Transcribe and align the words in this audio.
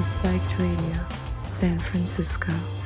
We're 0.00 0.04
listening 0.04 0.40
to 0.40 0.48
Psych 0.48 0.58
Radio, 0.58 1.06
San 1.44 1.78
Francisco. 1.78 2.79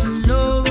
precious 0.00 0.28
know. 0.28 0.67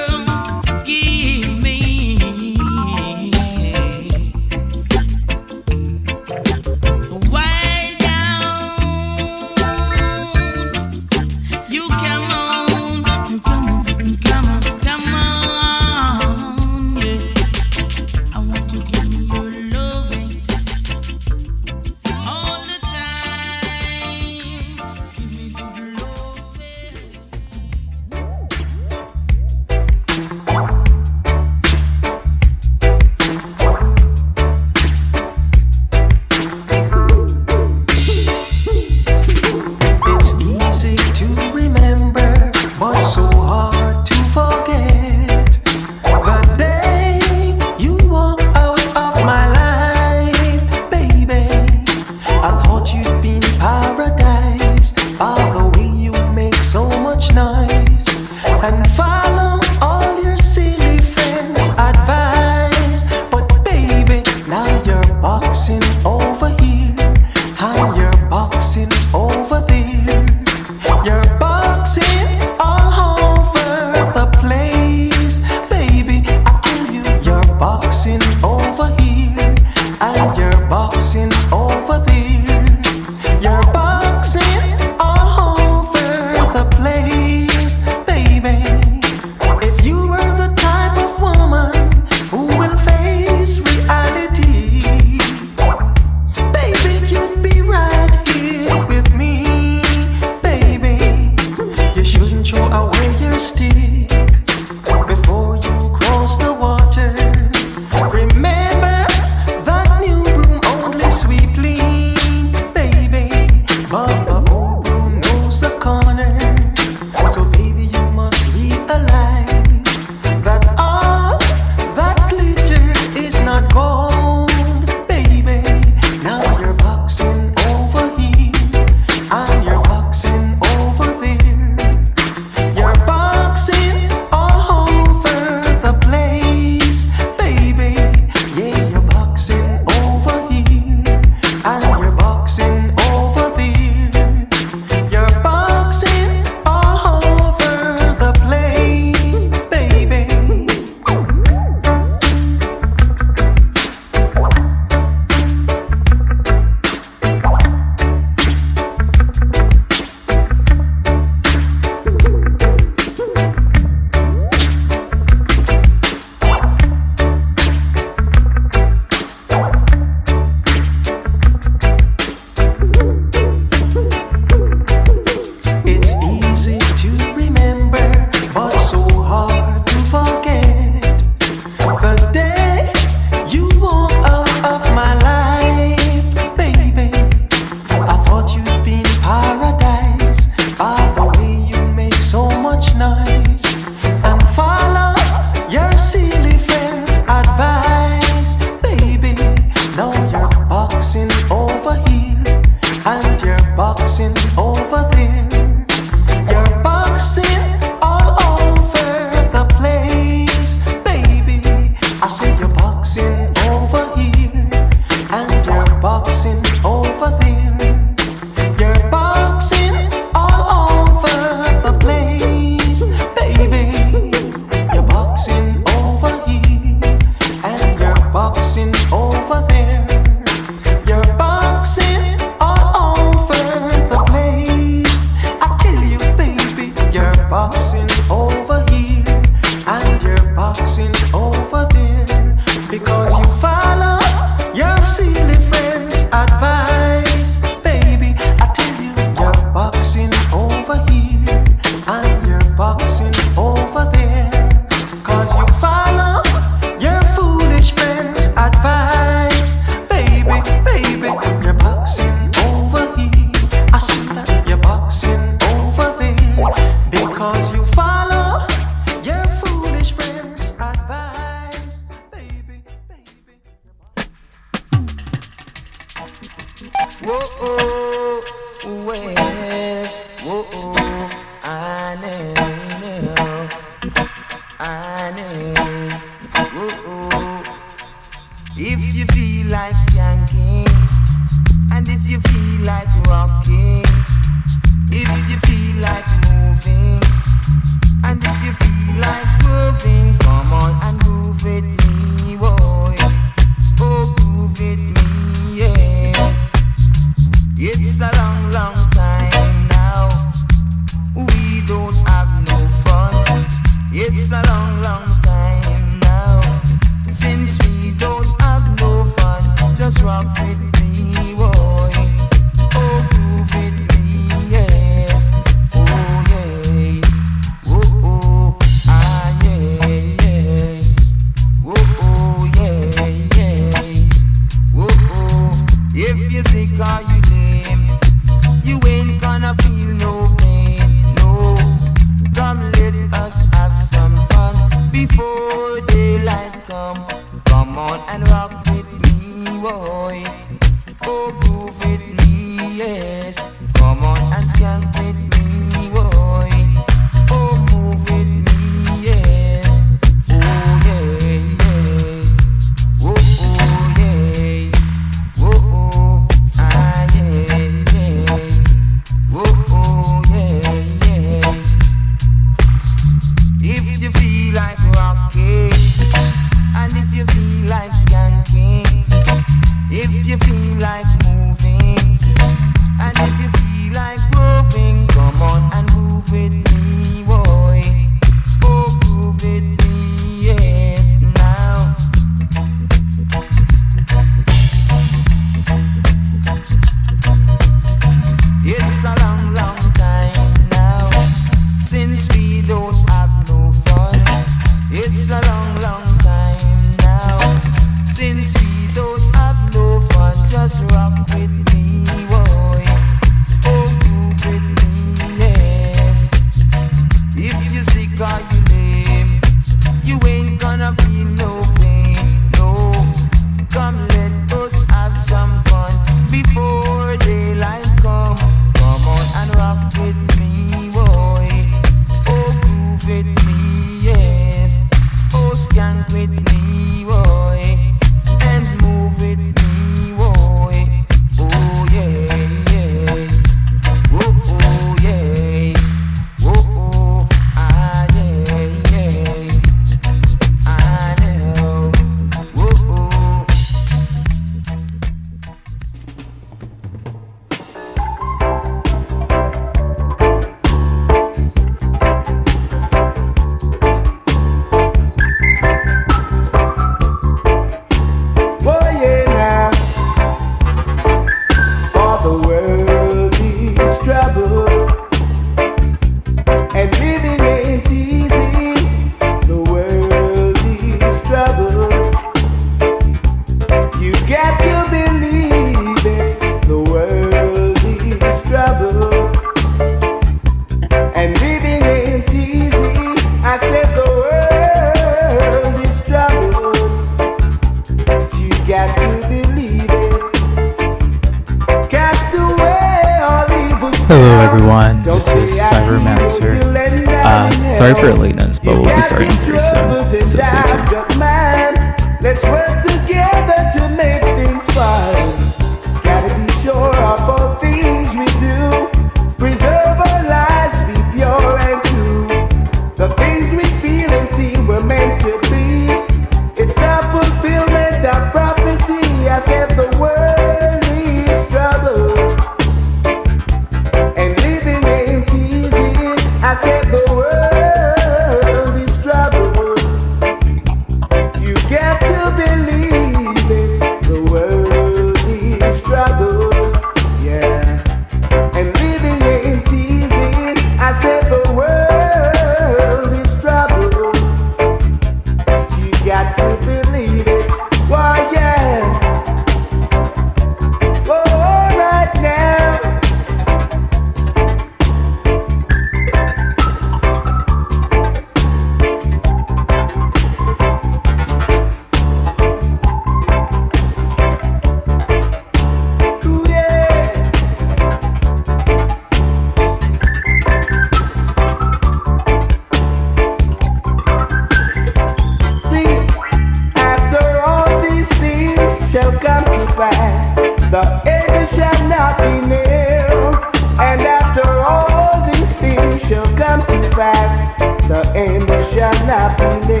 fast, 597.21 597.77
the 598.07 598.21
end 598.35 598.67
shall 598.91 599.27
not 599.27 599.55
be 599.59 599.87
near. 599.87 600.00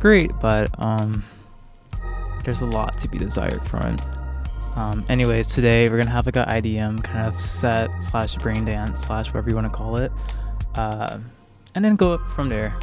Great, 0.00 0.30
but 0.40 0.68
um, 0.84 1.24
there's 2.44 2.62
a 2.62 2.66
lot 2.66 2.98
to 2.98 3.08
be 3.08 3.18
desired 3.18 3.64
from 3.66 3.94
it. 3.94 4.00
Um, 4.76 5.04
anyways, 5.08 5.46
today 5.46 5.88
we're 5.88 5.96
gonna 5.96 6.10
have 6.10 6.26
like 6.26 6.36
an 6.36 6.48
IDM 6.48 7.02
kind 7.02 7.26
of 7.26 7.40
set 7.40 7.90
slash 8.04 8.36
brain 8.36 8.64
dance 8.66 9.02
slash 9.02 9.28
whatever 9.28 9.48
you 9.48 9.56
want 9.56 9.66
to 9.66 9.76
call 9.76 9.96
it, 9.96 10.12
uh, 10.74 11.18
and 11.74 11.84
then 11.84 11.96
go 11.96 12.18
from 12.18 12.48
there. 12.48 12.75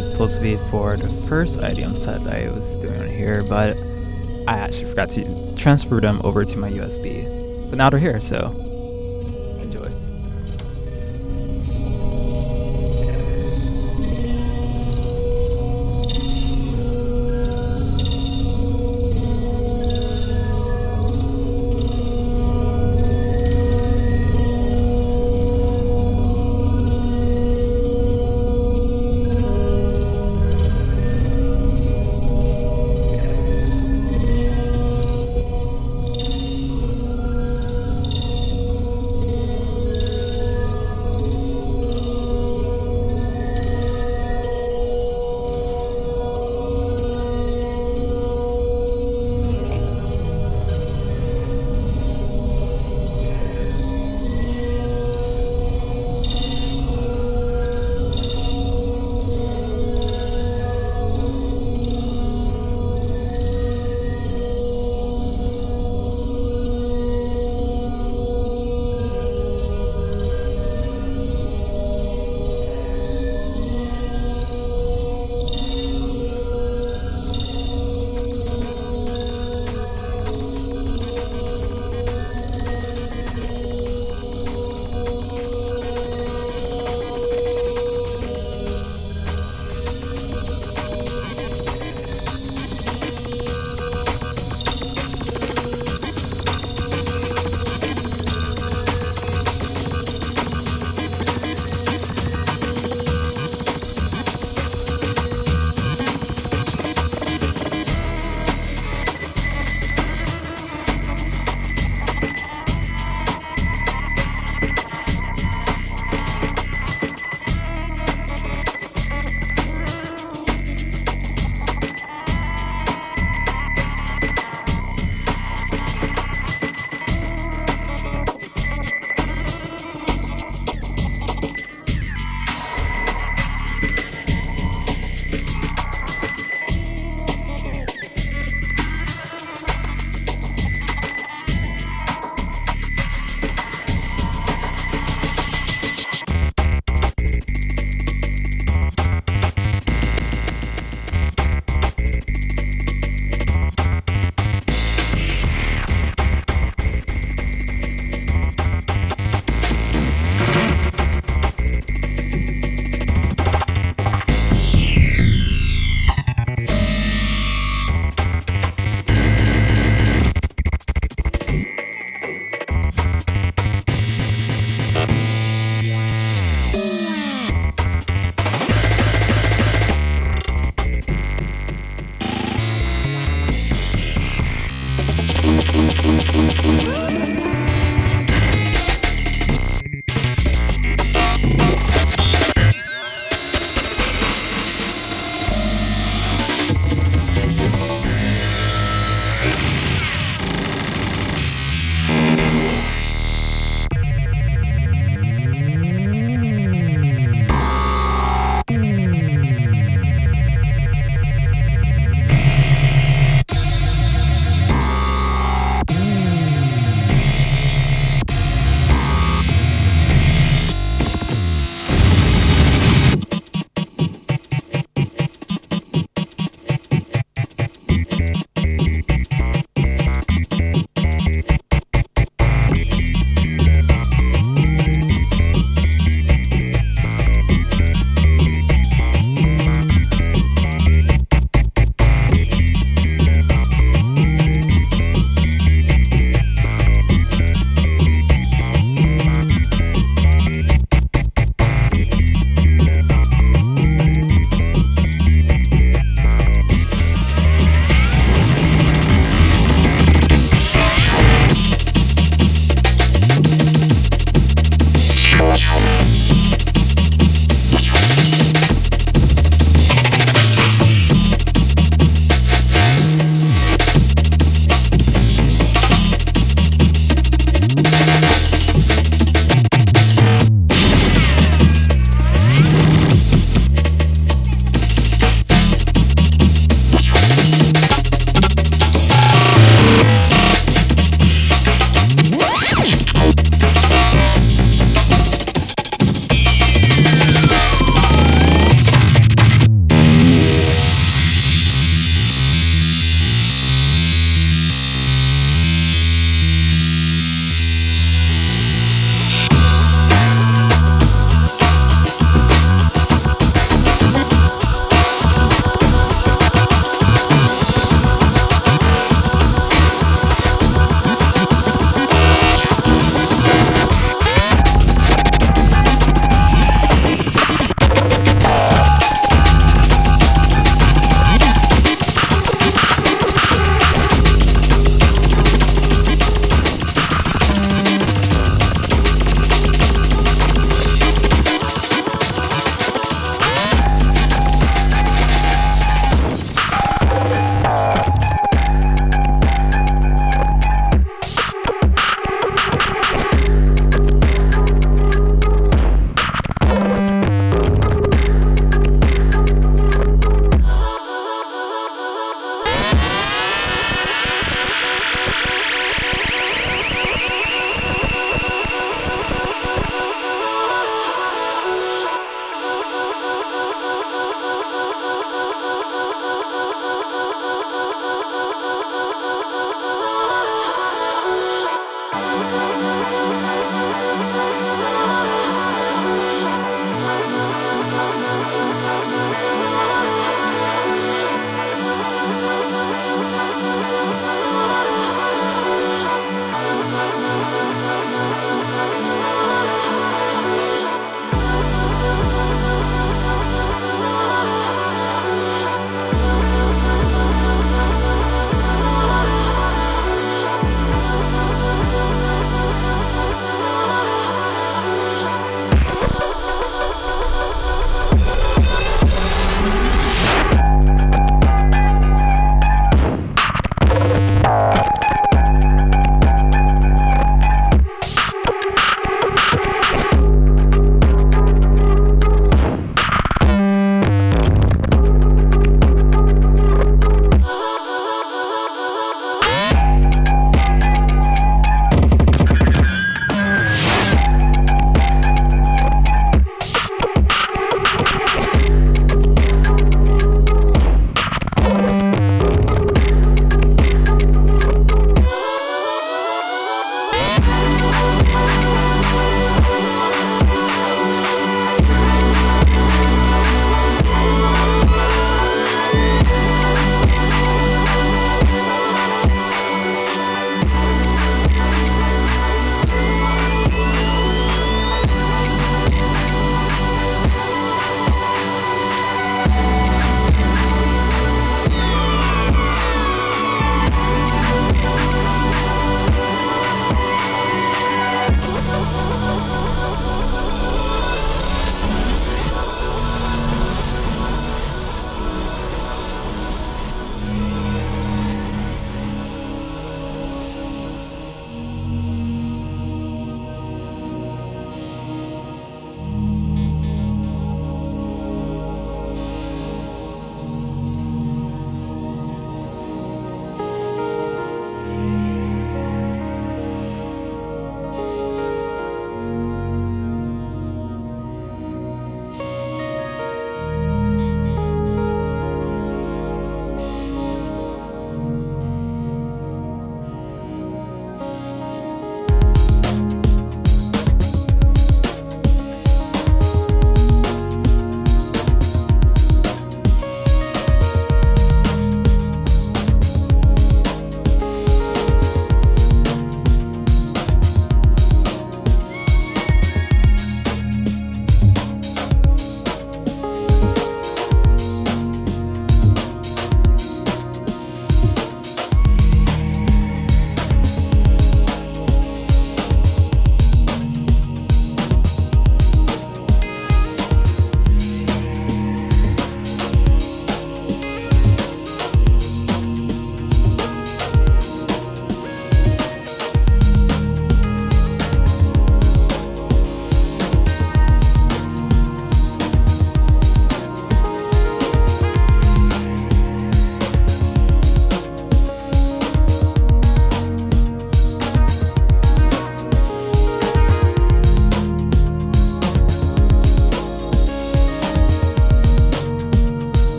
Supposed 0.00 0.36
to 0.36 0.40
be 0.40 0.56
for 0.70 0.96
the 0.96 1.08
first 1.26 1.58
IDM 1.58 1.98
set 1.98 2.24
that 2.24 2.34
I 2.34 2.50
was 2.50 2.76
doing 2.78 3.10
here, 3.10 3.42
but 3.42 3.76
I 4.46 4.58
actually 4.58 4.86
forgot 4.86 5.10
to 5.10 5.54
transfer 5.56 6.00
them 6.00 6.20
over 6.24 6.44
to 6.44 6.58
my 6.58 6.70
USB. 6.70 7.70
But 7.70 7.78
now 7.78 7.90
they're 7.90 8.00
here, 8.00 8.20
so 8.20 8.61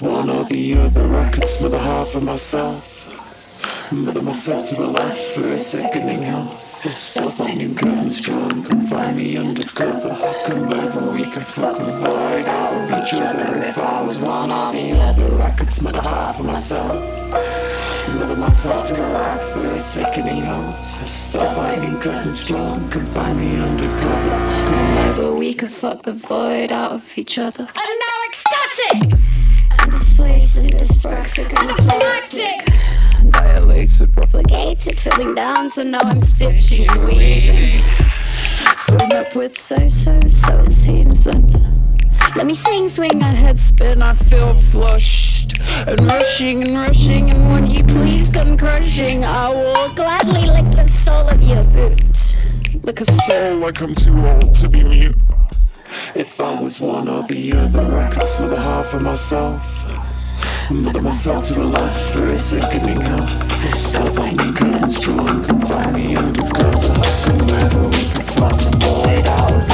One 0.00 0.30
or 0.30 0.44
the 0.44 0.78
other, 0.78 1.14
I 1.14 1.30
could 1.30 1.46
smother 1.46 1.78
half 1.78 2.14
of 2.14 2.22
myself. 2.22 3.06
Mother 3.92 4.22
myself 4.22 4.66
to 4.70 4.82
a 4.82 4.86
life 4.86 5.34
for 5.34 5.46
a 5.48 5.58
sickening 5.58 6.22
health. 6.22 6.86
Still 6.96 7.30
finding 7.30 7.74
curtains 7.74 8.16
strong, 8.16 8.62
confine 8.62 9.18
me 9.18 9.36
undercover. 9.36 10.16
Come 10.46 10.72
over, 10.72 11.12
we 11.12 11.24
could 11.24 11.44
fuck 11.44 11.76
the 11.76 11.84
void 11.84 12.46
out 12.46 12.72
of 12.72 13.02
each 13.02 13.12
other. 13.12 13.58
If 13.58 13.76
I 13.76 14.00
was 14.00 14.22
one 14.22 14.50
or 14.50 14.72
the 14.72 14.92
other, 14.92 15.42
I 15.42 15.50
could 15.50 15.70
smother 15.70 16.00
half 16.00 16.40
of 16.40 16.46
myself. 16.46 16.94
Mother 18.14 18.36
myself 18.36 18.88
to 18.88 19.06
life 19.06 19.52
for 19.52 19.66
a 19.66 19.82
sickening 19.82 20.42
health. 20.42 21.06
Still 21.06 21.52
finding 21.52 22.00
curtains 22.00 22.40
strong, 22.40 22.88
confine 22.88 23.38
me 23.38 23.60
undercover. 23.60 24.66
Come 24.66 24.98
over, 24.98 25.36
we 25.36 25.52
could 25.52 25.70
fuck 25.70 26.04
the 26.04 26.14
void 26.14 26.72
out 26.72 26.92
of 26.92 27.18
each 27.18 27.36
other. 27.36 27.68
I'm 27.74 27.98
now 27.98 28.18
ecstatic! 28.28 29.39
And 29.90 29.98
this 29.98 30.16
place 30.16 30.56
and 30.58 30.70
this 30.70 31.00
sparks 31.00 31.36
are 31.40 31.48
gonna 31.48 31.74
Dilated, 33.30 34.12
profligated, 34.12 35.00
filling 35.00 35.34
down, 35.34 35.68
so 35.68 35.82
now 35.82 35.98
I'm 36.04 36.20
stitching 36.20 36.88
and 36.88 37.04
weaving. 37.06 37.82
Sewn 38.76 39.12
up 39.12 39.34
with 39.34 39.58
so 39.58 39.88
so, 39.88 40.20
so 40.28 40.60
it 40.60 40.70
seems 40.70 41.24
then. 41.24 42.06
Let 42.36 42.46
me 42.46 42.54
swing, 42.54 42.86
swing, 42.86 43.20
a 43.20 43.24
head 43.24 43.58
spin, 43.58 44.00
I 44.00 44.14
feel 44.14 44.54
flushed 44.54 45.58
and 45.88 46.06
rushing 46.06 46.62
and 46.62 46.74
rushing. 46.74 47.30
And 47.30 47.50
when 47.50 47.68
you 47.68 47.82
please 47.82 48.32
come 48.32 48.56
crushing, 48.56 49.24
I 49.24 49.48
will 49.48 49.92
gladly 49.94 50.46
lick 50.46 50.70
the 50.76 50.86
sole 50.86 51.28
of 51.28 51.42
your 51.42 51.64
boot. 51.64 52.36
Lick 52.84 53.00
a 53.00 53.04
soul, 53.04 53.56
like 53.56 53.80
I'm 53.80 53.96
too 53.96 54.24
old 54.24 54.54
to 54.54 54.68
be 54.68 54.84
mute. 54.84 55.16
If 56.14 56.40
I 56.40 56.60
was 56.60 56.80
one 56.80 57.08
or 57.08 57.22
the 57.24 57.52
other, 57.52 57.98
I 57.98 58.10
could 58.10 58.26
smother 58.26 58.60
half 58.60 58.94
of 58.94 59.02
myself. 59.02 59.84
Mother 60.70 61.02
myself 61.02 61.44
to 61.48 61.62
a 61.62 61.64
life 61.64 62.12
for 62.12 62.26
a 62.26 62.38
sickening 62.38 63.00
health. 63.00 63.76
Still 63.76 64.08
finding 64.10 64.54
curtains 64.54 64.96
strong, 64.96 65.42
confine 65.42 65.94
me 65.94 66.16
undercover. 66.16 66.94
Come 67.24 67.38
wherever 67.46 67.82
we 67.84 68.04
can 68.04 68.24
fuck 68.24 68.58
the 68.58 68.76
void 68.80 69.26
out 69.26 69.69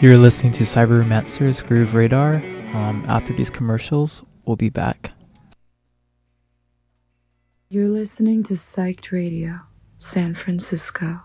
You're 0.00 0.16
listening 0.16 0.52
to 0.52 0.64
Cyberromancer's 0.64 1.60
Groove 1.60 1.94
Radar. 1.94 2.36
Um, 2.72 3.04
after 3.06 3.34
these 3.34 3.50
commercials, 3.50 4.22
we'll 4.46 4.56
be 4.56 4.70
back. 4.70 5.12
You're 7.68 7.90
listening 7.90 8.42
to 8.44 8.54
Psyched 8.54 9.12
Radio, 9.12 9.60
San 9.98 10.32
Francisco. 10.32 11.20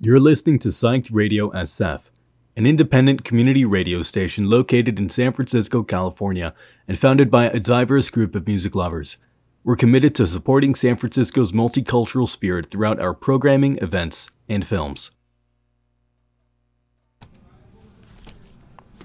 You're 0.00 0.18
listening 0.18 0.58
to 0.60 0.70
Psyched 0.70 1.10
Radio 1.12 1.50
SF, 1.50 2.10
an 2.56 2.66
independent 2.66 3.22
community 3.22 3.64
radio 3.64 4.02
station 4.02 4.50
located 4.50 4.98
in 4.98 5.08
San 5.08 5.32
Francisco, 5.32 5.84
California, 5.84 6.52
and 6.88 6.98
founded 6.98 7.30
by 7.30 7.46
a 7.46 7.60
diverse 7.60 8.10
group 8.10 8.34
of 8.34 8.48
music 8.48 8.74
lovers. 8.74 9.16
We're 9.62 9.76
committed 9.76 10.16
to 10.16 10.26
supporting 10.26 10.74
San 10.74 10.96
Francisco's 10.96 11.52
multicultural 11.52 12.28
spirit 12.28 12.68
throughout 12.68 12.98
our 12.98 13.14
programming, 13.14 13.78
events, 13.78 14.28
and 14.48 14.66
films. 14.66 15.12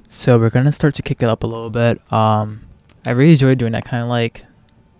So 0.07 0.37
we're 0.37 0.51
gonna 0.51 0.71
start 0.71 0.93
to 0.95 1.01
kick 1.01 1.23
it 1.23 1.29
up 1.29 1.43
a 1.43 1.47
little 1.47 1.69
bit. 1.69 1.99
Um, 2.11 2.61
I 3.05 3.11
really 3.11 3.31
enjoyed 3.31 3.57
doing 3.57 3.71
that 3.71 3.85
kind 3.85 4.03
of 4.03 4.09
like, 4.09 4.45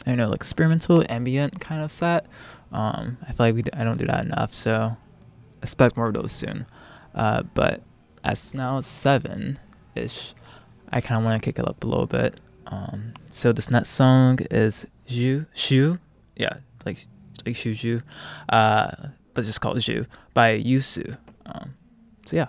I 0.05 0.11
don't 0.11 0.17
know, 0.17 0.29
like 0.29 0.37
experimental 0.37 1.03
ambient 1.09 1.59
kind 1.61 1.81
of 1.83 1.91
set. 1.91 2.25
Um, 2.71 3.17
I 3.23 3.27
feel 3.27 3.45
like 3.45 3.55
we 3.55 3.61
d- 3.61 3.71
I 3.73 3.83
don't 3.83 3.97
do 3.97 4.07
that 4.07 4.25
enough, 4.25 4.53
so 4.53 4.97
expect 5.61 5.95
more 5.95 6.07
of 6.07 6.13
those 6.13 6.31
soon. 6.31 6.65
Uh, 7.13 7.43
but 7.53 7.81
as 8.23 8.53
now 8.53 8.79
it's 8.79 8.87
seven 8.87 9.59
ish, 9.93 10.33
I 10.91 11.01
kind 11.01 11.19
of 11.19 11.23
want 11.25 11.39
to 11.39 11.45
kick 11.45 11.59
it 11.59 11.67
up 11.67 11.83
a 11.83 11.87
little 11.87 12.07
bit. 12.07 12.39
Um, 12.67 13.13
so 13.29 13.53
this 13.53 13.69
next 13.69 13.89
song 13.89 14.39
is 14.49 14.87
Zhu 15.07 15.45
Shu, 15.53 15.99
yeah, 16.35 16.57
like 16.83 17.05
like 17.45 17.55
Shu 17.55 17.71
Zhu, 17.71 18.01
uh, 18.49 18.89
but 19.33 19.45
just 19.45 19.61
called 19.61 19.77
Zhu 19.77 20.07
by 20.33 20.59
Yusu. 20.59 21.15
Um, 21.45 21.75
so 22.25 22.37
yeah. 22.37 22.47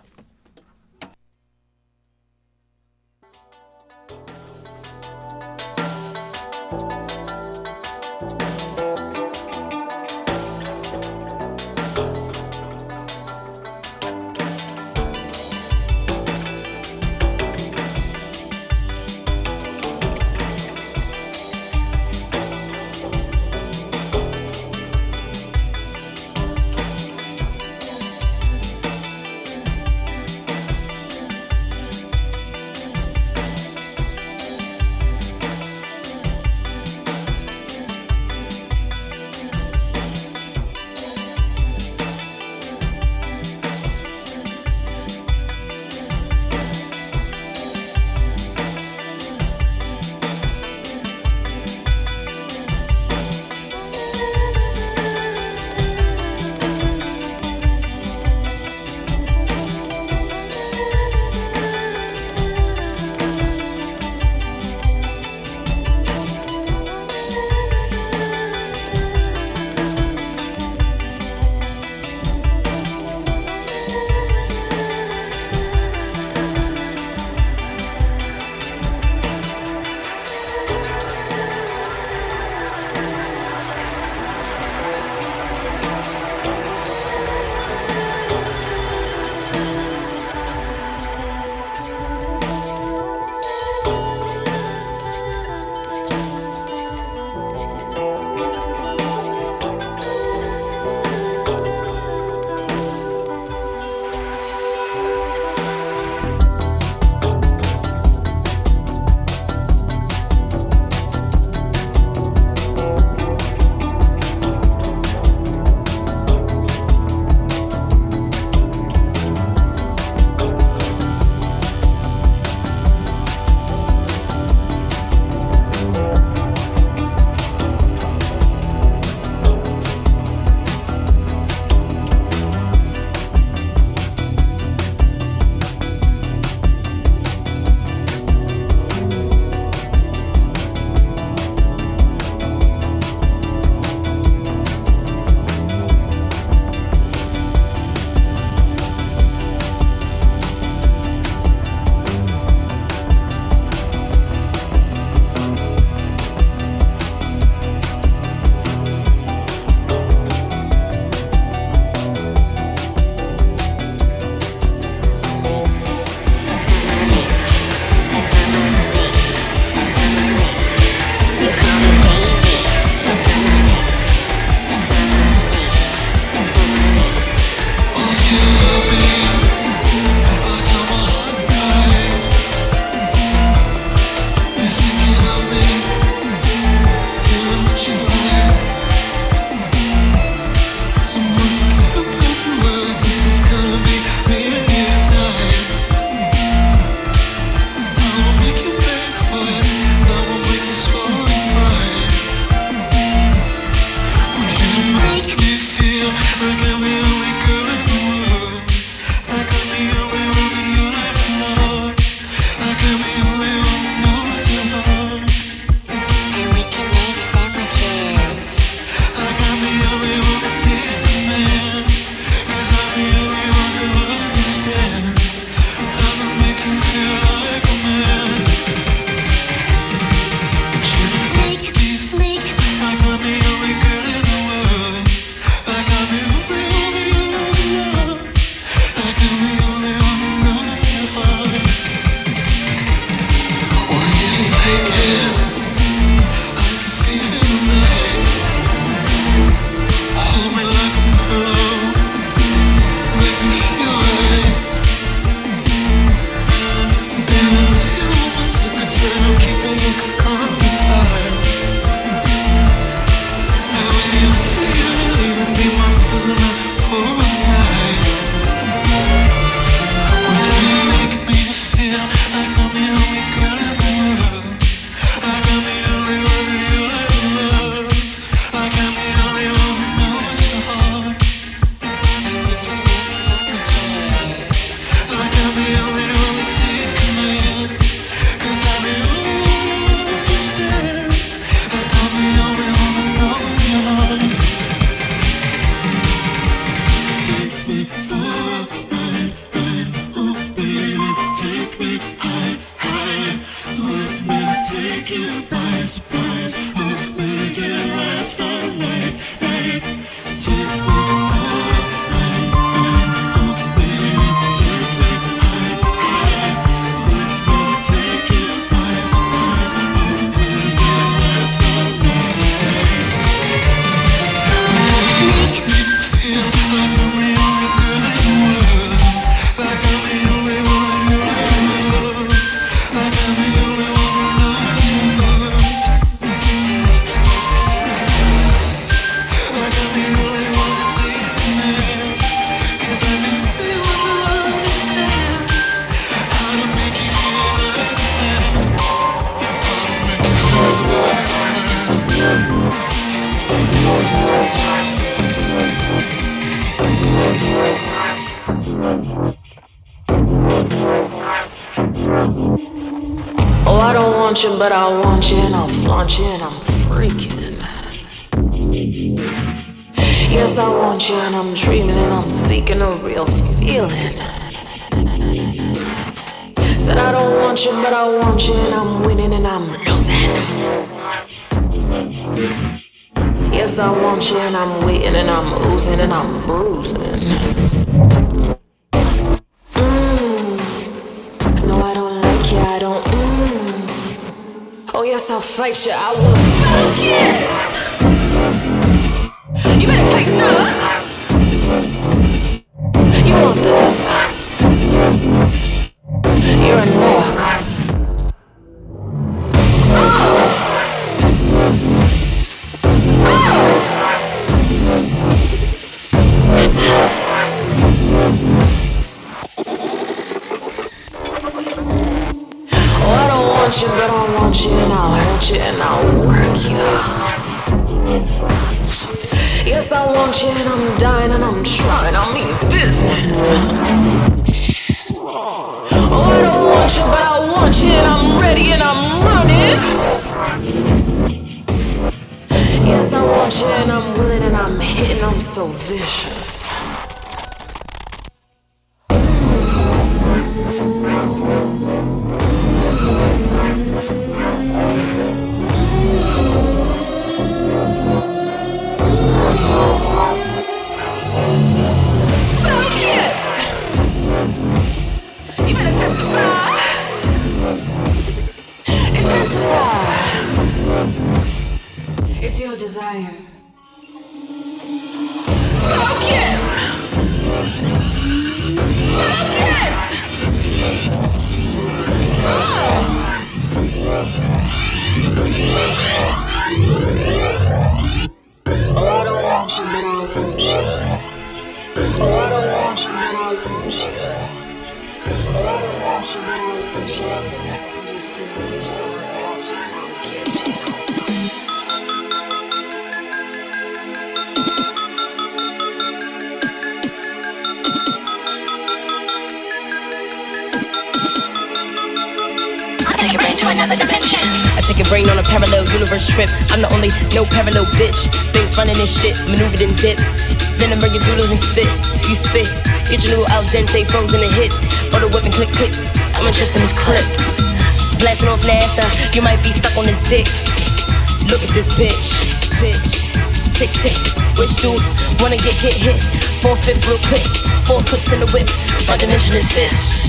Wanna 535.47 535.63
get 535.63 535.75
hit 535.75 535.95
hit? 535.95 536.21
Four 536.61 536.75
fifth 536.75 537.07
real 537.07 537.19
quick. 537.31 537.47
Four 537.87 538.03
in 538.35 538.41
the 538.41 538.51
whip. 538.51 538.67
My 539.07 539.17
dimension 539.17 539.55
is 539.55 539.69
this. 539.77 540.27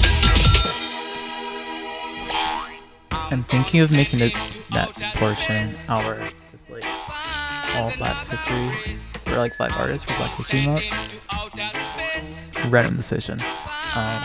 I'm 3.10 3.44
thinking 3.46 3.82
of 3.82 3.92
making 3.92 4.20
this 4.20 4.70
next 4.70 5.04
portion 5.16 5.70
our 5.90 6.20
like 6.70 6.86
all 7.78 7.92
Black 7.98 8.28
History 8.28 9.34
or 9.34 9.40
like 9.40 9.58
Black 9.58 9.76
artists 9.80 10.04
for 10.04 10.16
Black 10.18 10.36
History 10.36 10.68
Month. 10.68 10.86
Random 12.70 12.96
decision. 12.96 13.40
Um, 13.96 14.22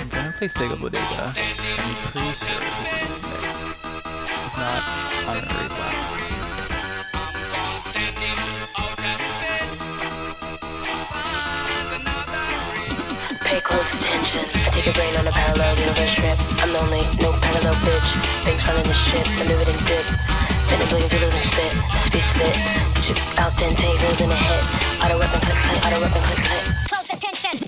I'm 0.00 0.08
gonna 0.10 0.34
play 0.38 0.48
Sega 0.48 0.76
Bodega. 0.80 0.98
I'm 0.98 1.94
pretty 2.10 2.32
sure 2.32 2.65
your 14.86 14.94
brain 14.94 15.16
on 15.18 15.26
a 15.26 15.32
parallel 15.32 15.74
universe 15.82 16.14
trip. 16.14 16.38
I'm 16.62 16.70
lonely, 16.70 17.02
no 17.18 17.34
parallel 17.42 17.74
bitch. 17.82 18.08
Banks 18.46 18.62
running 18.70 18.86
the 18.86 18.94
shit, 18.94 19.26
maneuvered 19.34 19.66
and 19.66 19.82
dip. 19.82 20.06
Then 20.70 20.78
I'm 20.78 20.86
bleeding 20.86 21.10
through 21.10 21.26
and 21.26 21.46
spit, 21.50 21.74
spit, 22.06 22.22
spit. 22.22 22.54
Chip 23.02 23.18
out 23.42 23.50
dente, 23.58 23.82
holding 23.82 24.30
a 24.30 24.38
hit. 24.38 24.62
Auto 25.02 25.18
weapon 25.18 25.40
click, 25.42 25.58
click, 25.66 25.82
auto 25.82 25.98
weapon 25.98 26.22
click, 26.22 26.38
click. 26.38 26.64
Close 26.86 27.10
attention. 27.10 27.58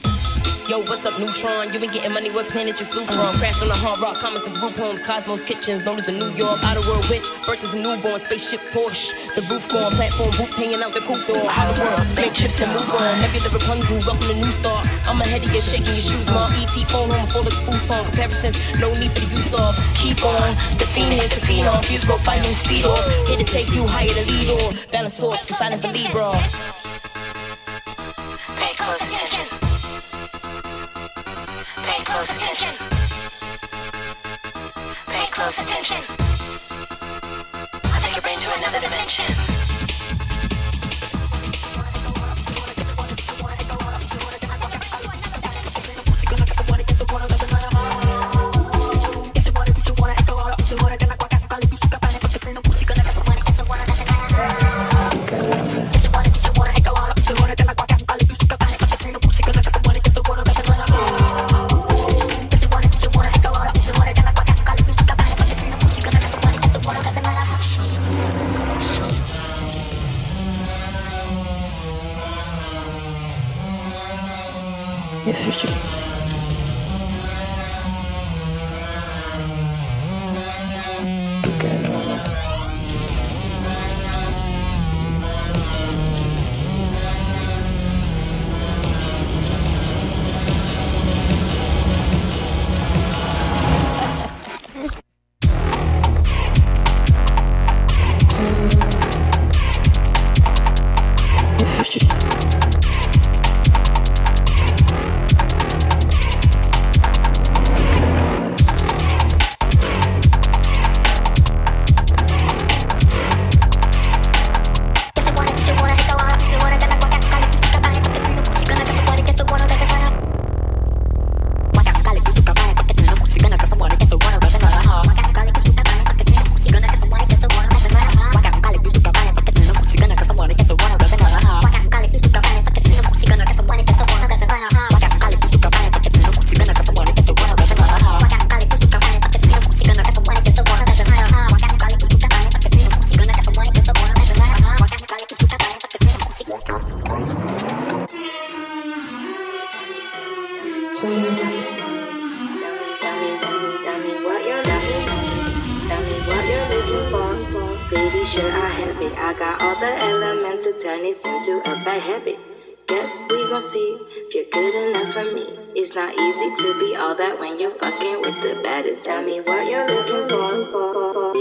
Yo, 0.70 0.78
what's 0.86 1.05
up, 1.07 1.19
Neutron? 1.19 1.73
You 1.73 1.81
been 1.81 1.90
getting 1.90 2.12
money, 2.12 2.31
what 2.31 2.47
planet 2.51 2.78
you 2.78 2.86
flew 2.86 3.05
from? 3.05 3.35
Crashed 3.43 3.62
on 3.62 3.69
the 3.69 3.74
hard 3.74 3.99
rock, 3.99 4.20
comments 4.20 4.47
and 4.47 4.55
group 4.55 4.77
homes, 4.77 5.03
Cosmos 5.03 5.43
kitchens, 5.43 5.85
known 5.85 5.99
as 5.99 6.07
the 6.07 6.12
New 6.12 6.31
York 6.39 6.62
outer 6.62 6.86
world 6.86 7.09
witch. 7.11 7.27
Birth 7.47 7.65
is 7.65 7.74
a 7.74 7.81
newborn, 7.82 8.20
spaceship 8.20 8.61
Porsche. 8.70 9.11
The 9.35 9.43
roof 9.51 9.66
gone, 9.66 9.90
platform 9.90 10.31
boots 10.39 10.55
hanging 10.55 10.82
out 10.86 10.95
the 10.95 11.01
coupe 11.01 11.27
door. 11.27 11.43
Outer 11.51 11.82
world, 11.82 12.07
make 12.15 12.35
chips 12.35 12.61
and 12.61 12.70
move 12.70 12.86
on. 12.95 13.19
Nebula 13.19 13.51
Rapunzel, 13.51 13.99
welcome 14.07 14.28
to 14.28 14.36
New 14.39 14.55
Star. 14.55 14.85
I'm 15.19 15.23
ahead 15.23 15.43
of 15.43 15.53
you, 15.53 15.61
shaking 15.61 15.86
your 15.86 15.97
shoes, 15.97 16.31
mom. 16.31 16.53
ET 16.53 16.70
phone 16.86 17.11
home 17.11 17.27
full 17.27 17.45
of 17.45 17.53
song 17.82 18.05
comparisons. 18.05 18.57
No 18.78 18.95
need 18.95 19.11
for 19.11 19.19
the 19.19 19.31
use 19.35 19.53
of. 19.53 19.74
Keep 19.99 20.24
on, 20.24 20.55
the 20.78 20.86
fiend 20.95 21.15
is 21.15 21.35
the 21.35 21.66
on. 21.66 21.82
Fuse 21.82 22.05
broke, 22.05 22.20
fighting 22.20 22.55
speed 22.55 22.85
off. 22.85 23.03
Here 23.27 23.36
to 23.36 23.43
take 23.43 23.69
you 23.74 23.85
higher 23.85 24.07
to 24.07 24.24
lead 24.31 24.49
on. 24.62 24.78
Balance 24.93 25.20
off, 25.20 25.45
the 25.49 25.55
silent 25.55 25.82
for 25.82 25.89
Libra. 25.89 26.31
Pay 26.31 26.68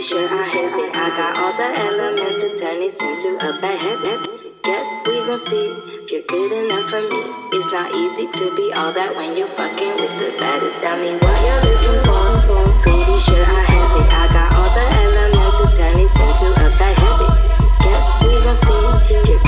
sure 0.07 0.23
I 0.23 0.43
have 0.55 0.79
it. 0.79 0.95
I 0.95 1.09
got 1.19 1.35
all 1.35 1.51
the 1.59 1.67
elements 1.83 2.39
to 2.39 2.55
turn 2.55 2.79
this 2.79 2.95
into 3.03 3.35
a 3.43 3.59
bad 3.59 3.75
habit. 3.75 4.63
Guess 4.63 4.87
we 5.05 5.19
gon' 5.27 5.37
see 5.37 5.67
if 5.99 6.09
you're 6.09 6.23
good 6.31 6.51
enough 6.63 6.87
for 6.87 7.01
me. 7.03 7.23
It's 7.51 7.67
not 7.73 7.91
easy 7.91 8.23
to 8.23 8.55
be 8.55 8.71
all 8.71 8.93
that 8.93 9.11
when 9.17 9.35
you're 9.35 9.51
fucking 9.51 9.95
with 9.99 10.13
the 10.15 10.31
baddest. 10.39 10.79
Tell 10.79 10.95
me 10.95 11.11
what 11.19 11.35
you're 11.43 11.59
looking 11.59 11.99
for. 12.07 12.23
Pretty 12.87 13.17
sure 13.19 13.43
I 13.43 13.61
have 13.67 13.91
it. 13.99 14.07
I 14.07 14.23
got 14.31 14.49
all 14.55 14.71
the 14.71 14.85
elements 15.03 15.59
to 15.59 15.65
turn 15.75 15.99
this 15.99 16.15
into 16.15 16.55
a 16.55 16.69
bad 16.79 16.95
habit. 17.03 17.35
Guess 17.83 18.07
we 18.23 18.31
gon' 18.47 18.55
see 18.55 18.79
if 19.11 19.27
you're 19.27 19.46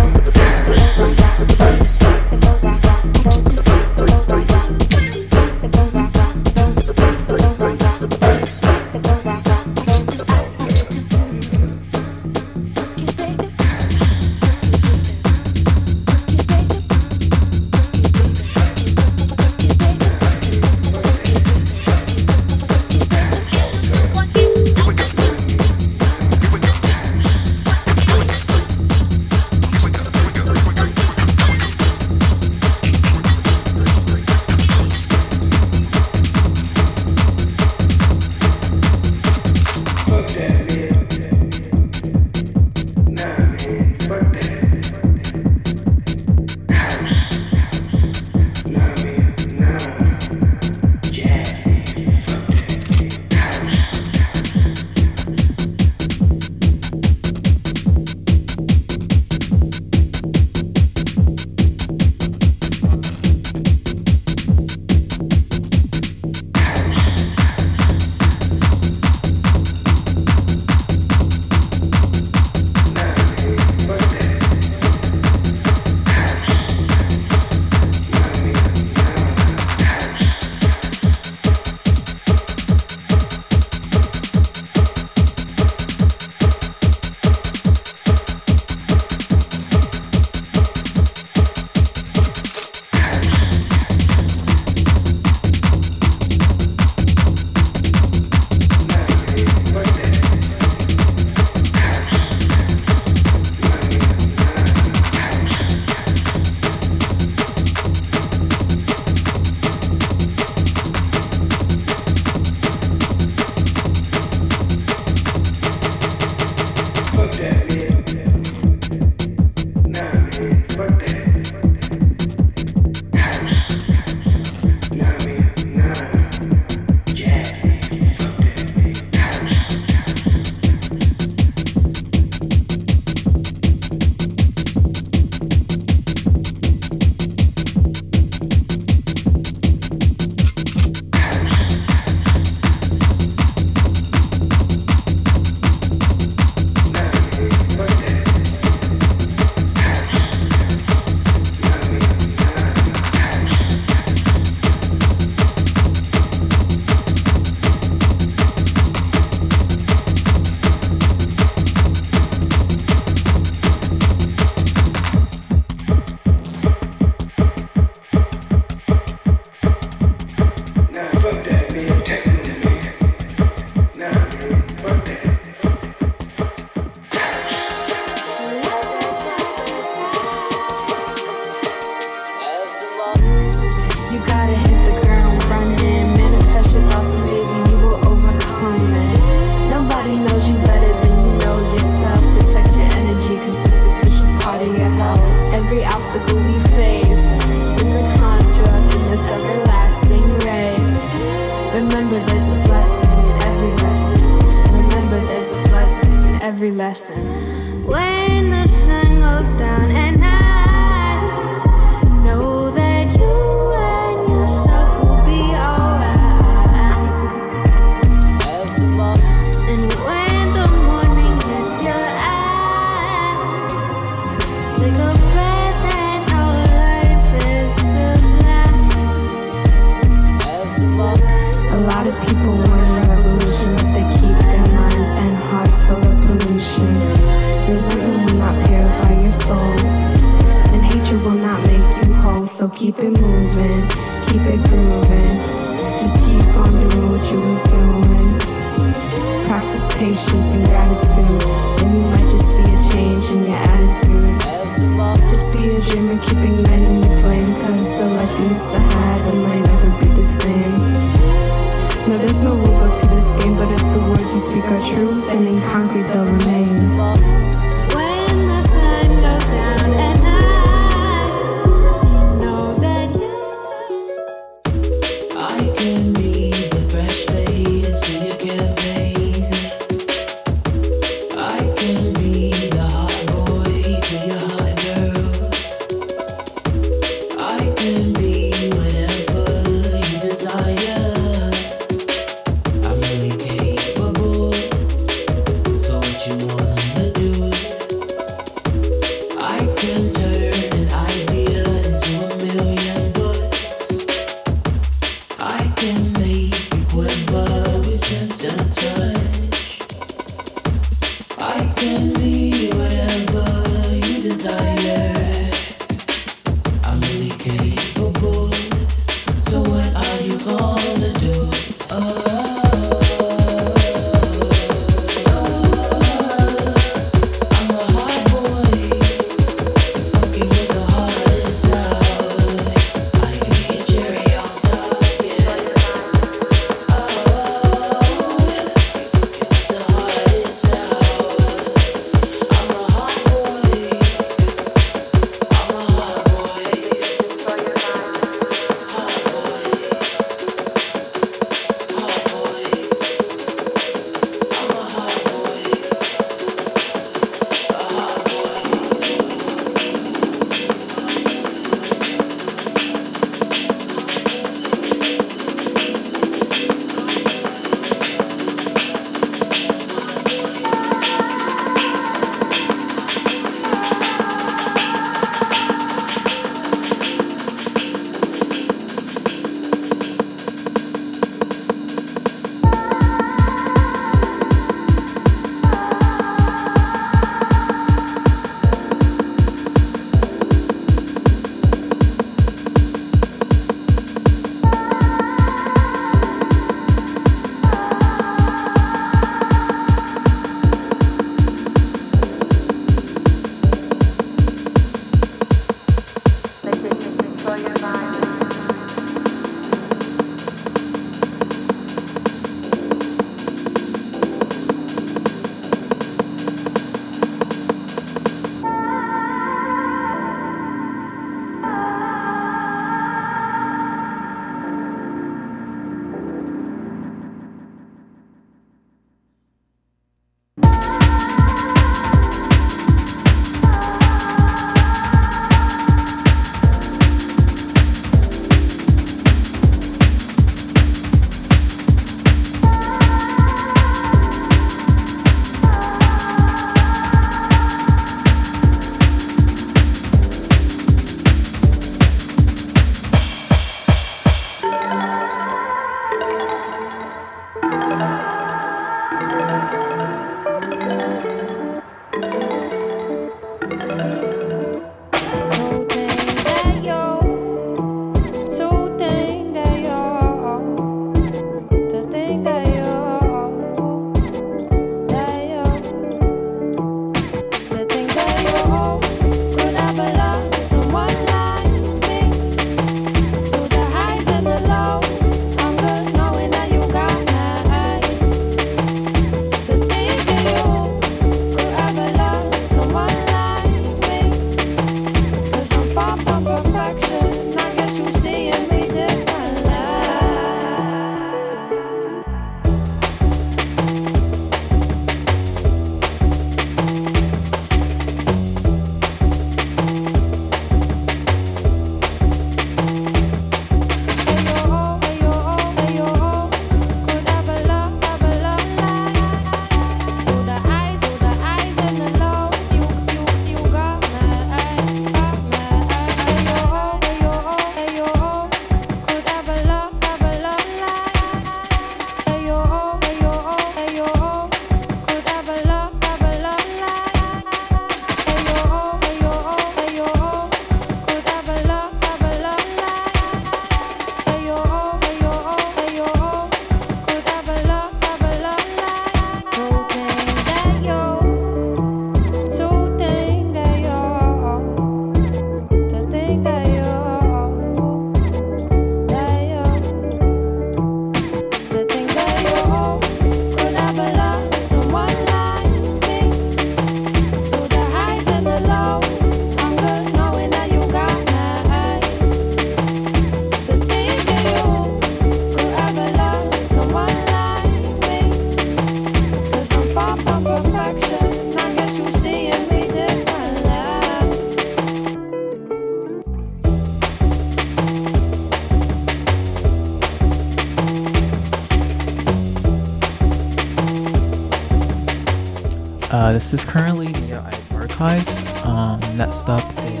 podcast 596.48 596.54
is 596.54 596.64
currently 596.64 597.06
via 597.06 597.40
Archives. 597.74 598.36
Um, 598.64 599.00
next 599.16 599.48
up 599.48 599.64
is 599.84 600.00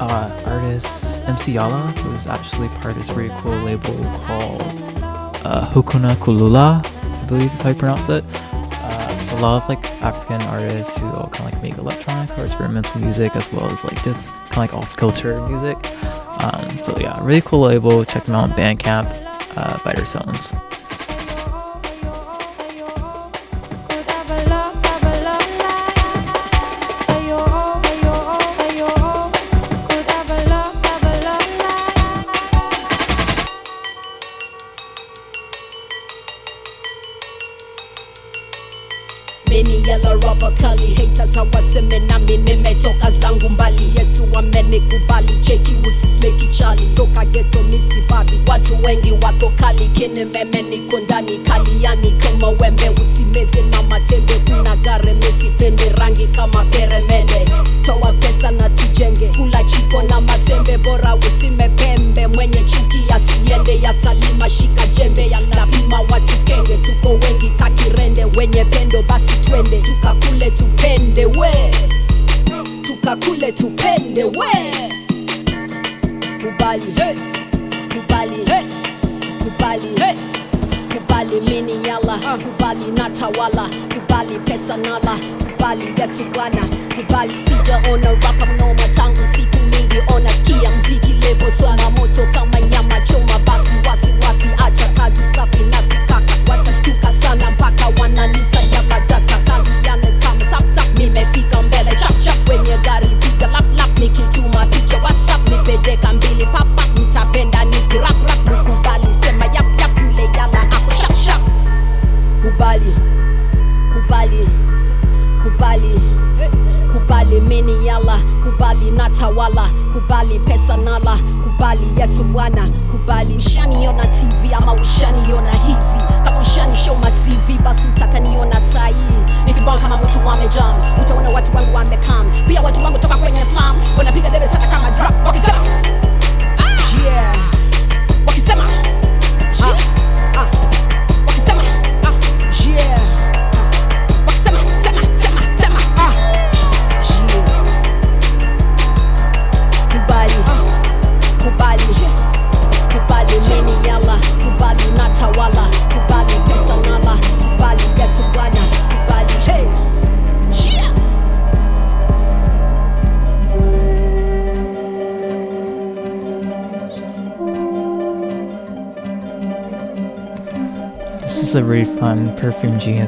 uh, 0.00 0.42
artist 0.46 1.22
MC 1.22 1.54
Yallah, 1.54 1.92
who's 1.98 2.26
actually 2.26 2.68
part 2.68 2.86
of 2.86 2.94
this 2.96 3.10
really 3.10 3.34
cool 3.40 3.56
label 3.56 3.94
called 4.24 4.62
uh, 5.44 5.68
Hakuna 5.72 6.14
Kulala, 6.16 6.84
I 6.84 7.26
believe 7.26 7.52
is 7.52 7.62
how 7.62 7.70
you 7.70 7.74
pronounce 7.74 8.08
it. 8.08 8.24
Uh, 8.32 9.18
it's 9.20 9.32
a 9.32 9.36
lot 9.36 9.62
of 9.62 9.68
like 9.68 9.84
African 10.02 10.40
artists 10.48 10.96
who 10.98 11.06
all 11.06 11.28
kind 11.28 11.52
of 11.52 11.54
like 11.54 11.62
make 11.62 11.78
electronic 11.78 12.36
or 12.38 12.44
experimental 12.44 13.00
music 13.00 13.36
as 13.36 13.52
well 13.52 13.66
as 13.66 13.84
like 13.84 14.02
just 14.02 14.28
kind 14.50 14.50
of 14.50 14.56
like 14.56 14.74
off 14.74 14.96
kilter 14.96 15.46
music. 15.48 15.76
Um, 16.42 16.70
so 16.78 16.96
yeah, 16.98 17.18
really 17.22 17.42
cool 17.42 17.60
label. 17.60 18.04
Check 18.04 18.24
them 18.24 18.34
out 18.34 18.50
on 18.50 18.56
Bandcamp 18.56 19.06
uh, 19.56 19.78
by 19.84 19.92
their 19.92 20.06
sounds. 20.06 20.52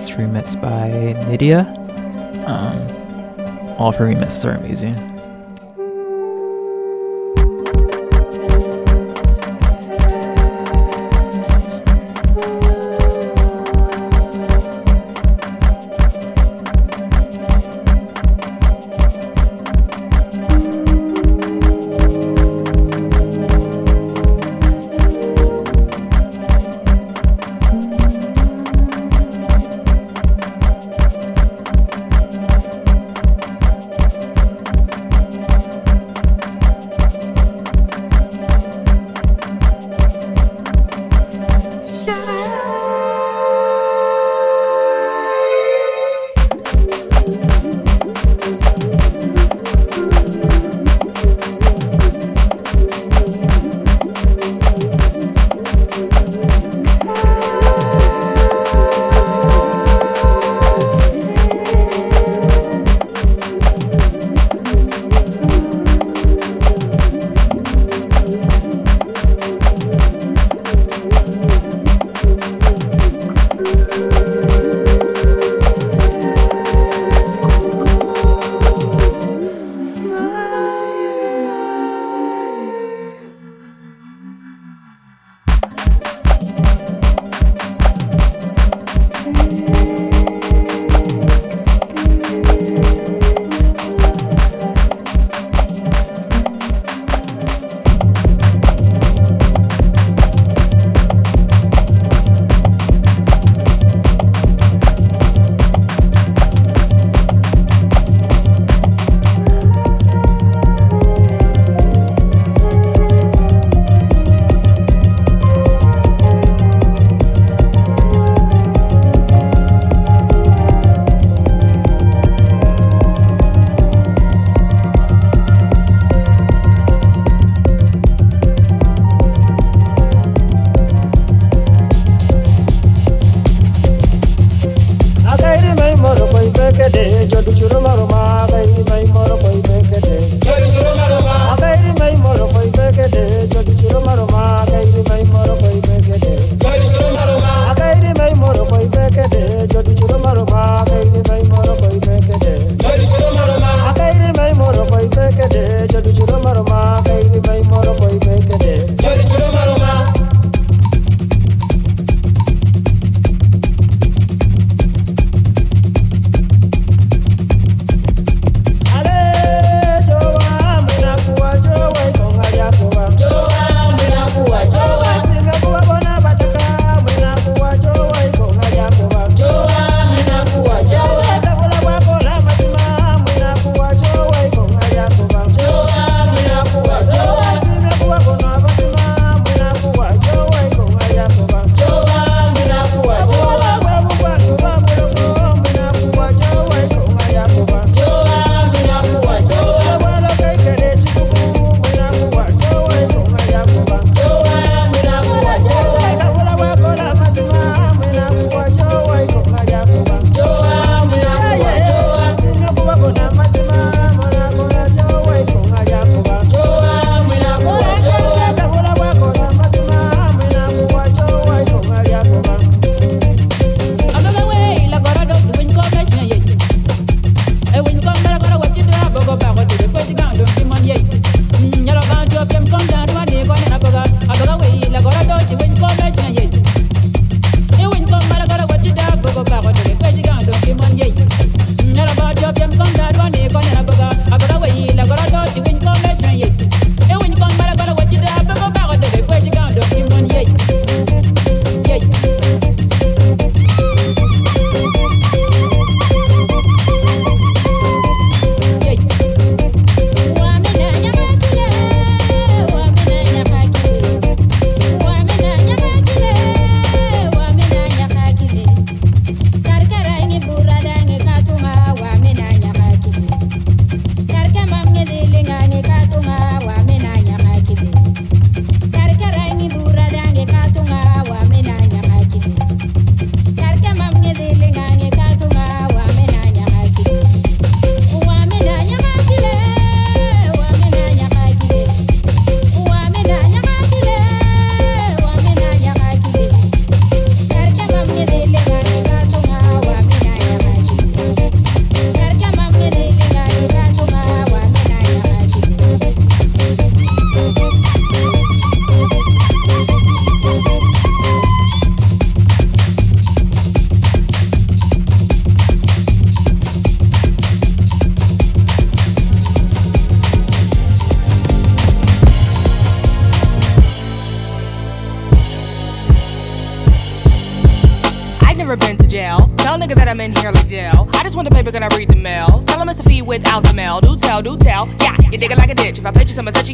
Famous 0.03 0.11
remix 0.19 0.61
by 0.61 0.91
Nídia. 1.29 1.65
Um, 2.49 3.77
all 3.79 3.91
of 3.91 3.97
her 3.97 4.07
remixes 4.07 4.45
are 4.45 4.57
amazing. 4.57 5.12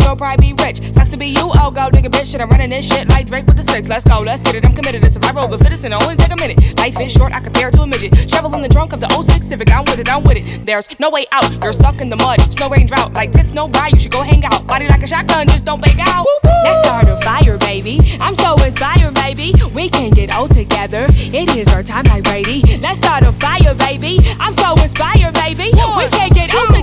You'll 0.09 0.17
probably 0.17 0.55
be 0.55 0.63
rich. 0.65 0.81
Sucks 0.93 1.11
to 1.11 1.17
be 1.17 1.27
you, 1.27 1.51
oh, 1.55 1.71
go 1.71 1.91
dig 1.91 2.07
a 2.07 2.09
bitch. 2.09 2.33
Shit, 2.33 2.41
I'm 2.41 2.49
running 2.49 2.71
this 2.71 2.87
shit 2.89 3.09
like 3.09 3.27
Drake 3.27 3.47
with 3.47 3.57
the 3.57 3.63
six. 3.63 3.89
Let's 3.89 4.05
go, 4.05 4.21
let's 4.21 4.43
get 4.43 4.55
it. 4.55 4.65
I'm 4.65 4.73
committed 4.73 5.03
to 5.03 5.11
survival 5.11 5.45
of 5.45 5.51
the 5.51 5.59
fittest, 5.59 5.85
and 5.85 5.93
it 5.93 6.01
only 6.01 6.17
take 6.17 6.33
a 6.33 6.37
minute. 6.37 6.79
Life 6.79 6.99
is 7.01 7.13
short, 7.13 7.33
I 7.33 7.41
compare 7.41 7.69
it 7.69 7.75
to 7.75 7.83
a 7.83 7.87
midget. 7.87 8.31
Shovel 8.31 8.55
in 8.55 8.63
the 8.63 8.69
trunk 8.69 8.93
of 8.93 9.01
the 9.01 9.09
06 9.09 9.47
Civic. 9.47 9.71
I'm 9.71 9.85
with 9.85 9.99
it, 9.99 10.09
I'm 10.09 10.25
with 10.25 10.39
it. 10.39 10.65
There's 10.65 10.89
no 10.99 11.11
way 11.11 11.27
out. 11.33 11.51
You're 11.63 11.73
stuck 11.73 12.01
in 12.01 12.09
the 12.09 12.17
mud. 12.17 12.41
Snow, 12.53 12.71
rain, 12.71 12.87
drought. 12.87 13.13
Like 13.13 13.33
tits, 13.33 13.53
no 13.53 13.69
by. 13.69 13.89
You 13.89 13.99
should 13.99 14.13
go 14.13 14.23
hang 14.23 14.45
out. 14.45 14.67
Body 14.67 14.89
like 14.89 15.03
a 15.03 15.07
shotgun, 15.07 15.47
just 15.47 15.65
don't 15.65 15.83
bake 15.83 16.01
out. 16.01 16.27
Let's 16.65 16.87
start 16.87 17.09
a 17.09 17.17
fire, 17.23 17.59
baby. 17.59 18.01
I'm 18.21 18.35
so 18.35 18.55
inspired, 18.65 19.15
baby. 19.15 19.53
We 19.75 19.91
can 19.91 20.11
get 20.11 20.35
old 20.35 20.53
together. 20.53 21.07
It 21.11 21.55
is 21.55 21.69
our 21.69 21.83
time 21.83 22.05
like 22.05 22.25
Brady. 22.25 22.63
Let's 22.79 22.99
start 22.99 23.25
a 23.25 23.33
fire, 23.33 23.75
baby. 23.75 24.19
I'm 24.41 24.55
so 24.55 24.73
inspired, 24.73 25.35
baby. 25.35 25.71
we 25.97 26.09
can 26.09 26.31
get 26.31 26.55
old 26.55 26.78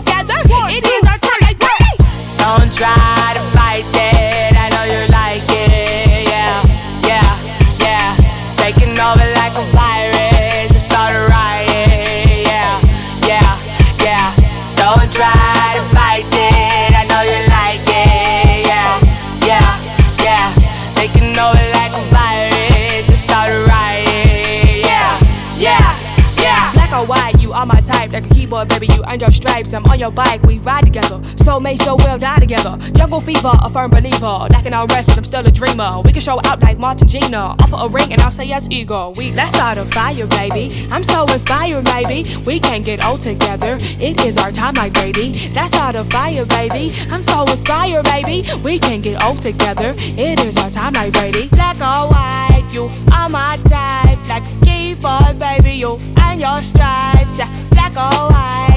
try 2.76 3.32
to 3.34 3.40
fight 3.56 3.88
it. 3.88 4.52
I 4.52 4.68
know 4.68 4.84
you 4.84 5.08
like 5.08 5.48
it. 5.48 6.28
Yeah, 6.28 6.60
yeah, 7.08 7.32
yeah. 7.80 8.12
Taking 8.60 9.00
over 9.00 9.24
like 9.40 9.56
a 9.56 9.64
virus 9.72 10.76
and 10.76 10.84
start 10.84 11.16
a 11.16 11.24
riot. 11.32 12.44
Yeah, 12.44 12.76
yeah, 13.24 13.56
yeah. 14.04 14.28
Don't 14.76 15.08
try 15.08 15.80
to 15.80 15.84
fight 15.96 16.28
it. 16.28 16.92
I 16.92 17.08
know 17.08 17.24
you 17.24 17.48
like 17.48 17.88
it. 17.88 18.68
Yeah, 18.68 19.00
yeah, 19.48 19.80
yeah. 20.20 20.52
Taking 21.00 21.32
over 21.32 21.64
like 21.80 21.96
a 21.96 22.04
virus 22.12 23.08
and 23.08 23.18
start 23.18 23.56
a 23.56 23.64
riot. 23.72 24.84
Yeah, 24.84 25.16
yeah, 25.56 25.96
yeah. 26.44 26.74
Black 26.74 26.92
or 26.92 27.08
white, 27.08 27.40
you 27.40 27.54
are 27.54 27.66
my 27.66 27.80
type. 27.80 28.12
Like 28.12 28.26
a 28.30 28.34
keyboard, 28.34 28.68
baby, 28.68 28.88
earned 29.08 29.22
your 29.22 29.32
stripes. 29.32 29.74
I'm 29.74 29.86
on 29.86 30.00
your 30.00 30.12
bike, 30.12 30.44
we 30.44 30.60
ride 30.60 30.86
together. 30.86 31.20
Soulmate, 31.36 31.80
so 31.80 31.96
we'll 31.96 32.18
die 32.18 32.40
together. 32.40 32.78
Jungle 32.94 33.22
fever, 33.22 33.52
a 33.62 33.70
firm 33.70 33.92
believer. 33.92 34.48
Lacking 34.50 34.74
all 34.74 34.88
rest, 34.88 35.10
but 35.10 35.18
I'm 35.18 35.26
still 35.26 35.46
a 35.46 35.52
dreamer. 35.52 36.02
We 36.02 36.12
can 36.12 36.22
show 36.22 36.40
out 36.46 36.62
like 36.62 36.78
Martin 36.78 37.08
Gina. 37.08 37.56
Offer 37.60 37.78
a 37.80 37.88
ring, 37.88 38.12
and 38.12 38.22
I'll 38.22 38.32
say 38.32 38.46
yes, 38.46 38.68
ego. 38.70 39.14
We 39.18 39.32
let's 39.34 39.54
start 39.54 39.78
a 39.78 39.86
fire, 39.86 40.28
baby. 40.28 40.88
I'm 40.92 41.04
so 41.04 41.24
inspired, 41.24 41.86
baby. 41.86 42.26
We 42.46 42.60
can 42.60 42.82
get 42.82 43.04
old 43.06 43.22
together. 43.22 43.78
It 43.80 44.24
is 44.26 44.38
our 44.38 44.52
time, 44.52 44.76
like 44.76 44.94
Brady. 44.94 45.52
Let's 45.54 45.72
start 45.72 45.96
a 45.96 46.04
fire, 46.04 46.46
baby. 46.46 46.94
I'm 47.10 47.22
so 47.22 47.42
inspired, 47.44 48.04
baby. 48.06 48.48
We 48.64 48.80
can 48.80 49.02
get 49.02 49.24
old 49.24 49.42
together. 49.42 49.94
It 49.98 50.40
is 50.46 50.58
our 50.58 50.70
time, 50.70 50.94
like 50.94 51.14
Brady. 51.14 51.48
Black 51.50 51.78
or 51.78 52.10
white, 52.12 52.68
you 52.72 52.90
are 53.14 53.30
my 53.30 53.58
type. 53.66 54.18
Like 54.28 54.44
keyboard, 54.64 55.38
baby, 55.40 55.74
you 55.74 56.00
and 56.18 56.40
your 56.40 56.62
stripes. 56.62 57.38
Black 57.70 57.92
or 57.94 58.32
white, 58.32 58.75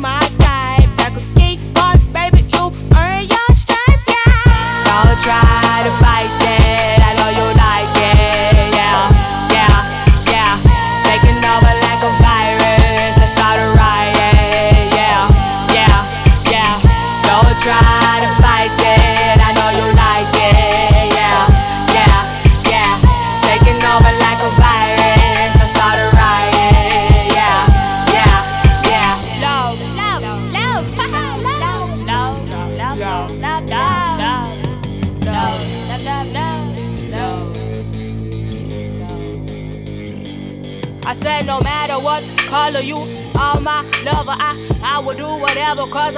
my 0.00 0.18
type. 0.38 0.88
Like 0.98 1.16
a 1.16 1.24
keyboard, 1.36 2.00
baby, 2.12 2.40
you 2.52 2.72
earn 2.96 3.22
your 3.28 3.50
stripes. 3.52 4.08
Yeah. 4.08 4.84
Don't 4.88 5.20
try 5.20 5.82
to 5.84 5.92
fight 6.02 6.19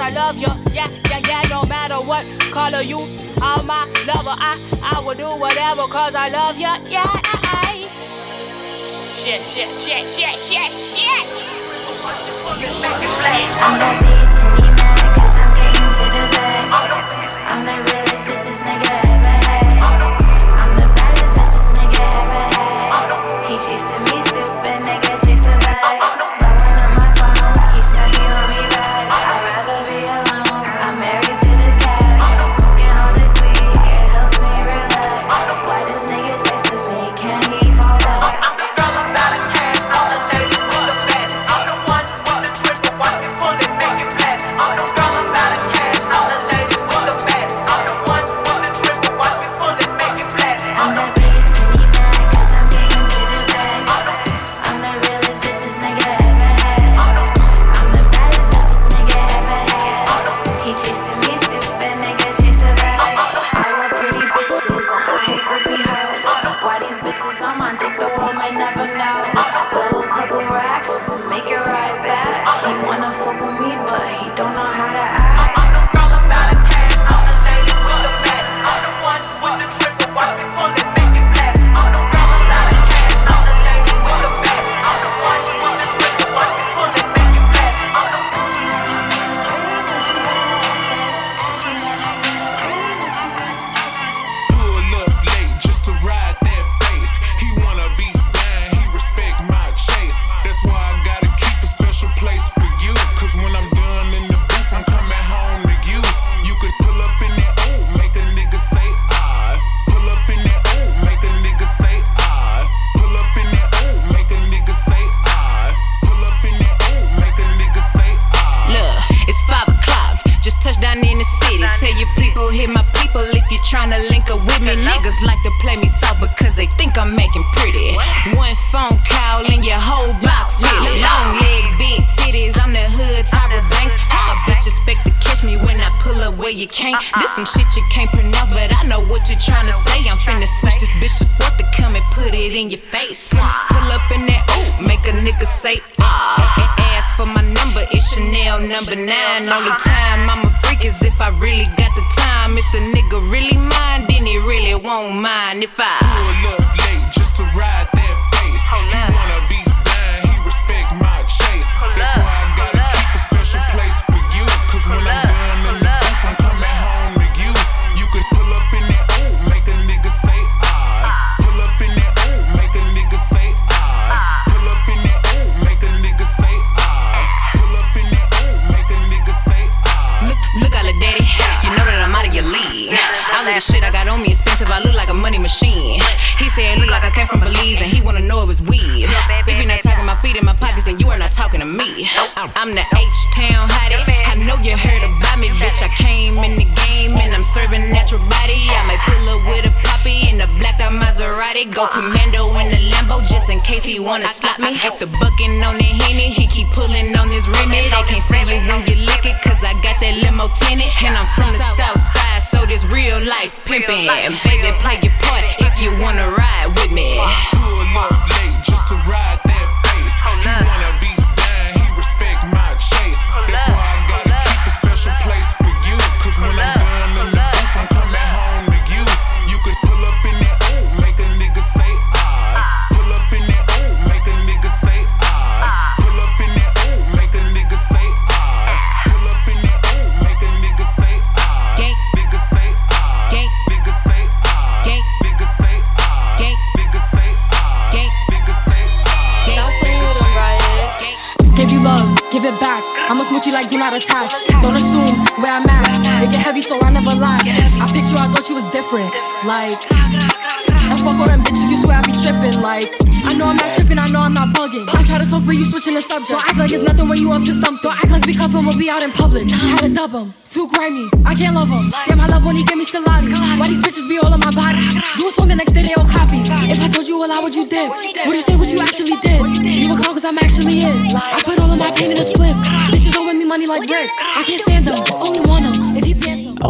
I 0.03 0.09
love 0.09 0.35
you. 0.37 0.51
Yeah, 0.73 0.89
yeah, 1.09 1.21
yeah, 1.25 1.41
no 1.47 1.63
matter 1.63 1.95
what 1.95 2.25
color 2.51 2.81
you 2.81 2.99
are 3.41 3.63
my 3.63 3.85
lover, 4.05 4.35
I 4.35 4.59
I 4.83 4.99
will 4.99 5.15
do 5.15 5.29
whatever 5.39 5.87
cause 5.87 6.13
I 6.13 6.27
love 6.27 6.57
you. 6.57 6.73
Yeah, 6.91 7.07
I, 7.07 7.39
I. 7.71 7.87
Shit, 9.15 9.39
shit, 9.39 9.69
shit, 9.71 10.03
shit, 10.03 10.41
shit, 10.43 10.71
shit. 10.75 11.29
I'm 13.63 13.79
that 13.79 13.95
bitch 14.03 14.43
and 14.43 14.59
he 14.59 14.69
mad 14.75 15.15
cause 15.15 15.39
I'm 15.39 15.55
getting 15.55 15.87
to 15.87 16.05
the 16.11 16.23
bag. 16.35 16.67
I'm 17.47 17.65
the 17.65 17.75
realest 17.79 18.02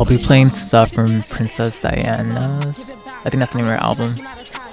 I'll 0.03 0.09
be 0.09 0.17
playing 0.17 0.51
stuff 0.51 0.91
from 0.91 1.23
Princess 1.23 1.79
Diana's. 1.79 2.91
I 3.23 3.29
think 3.29 3.39
that's 3.39 3.53
the 3.53 3.59
name 3.59 3.67
of 3.67 3.71
her 3.71 3.79
album. 3.79 4.11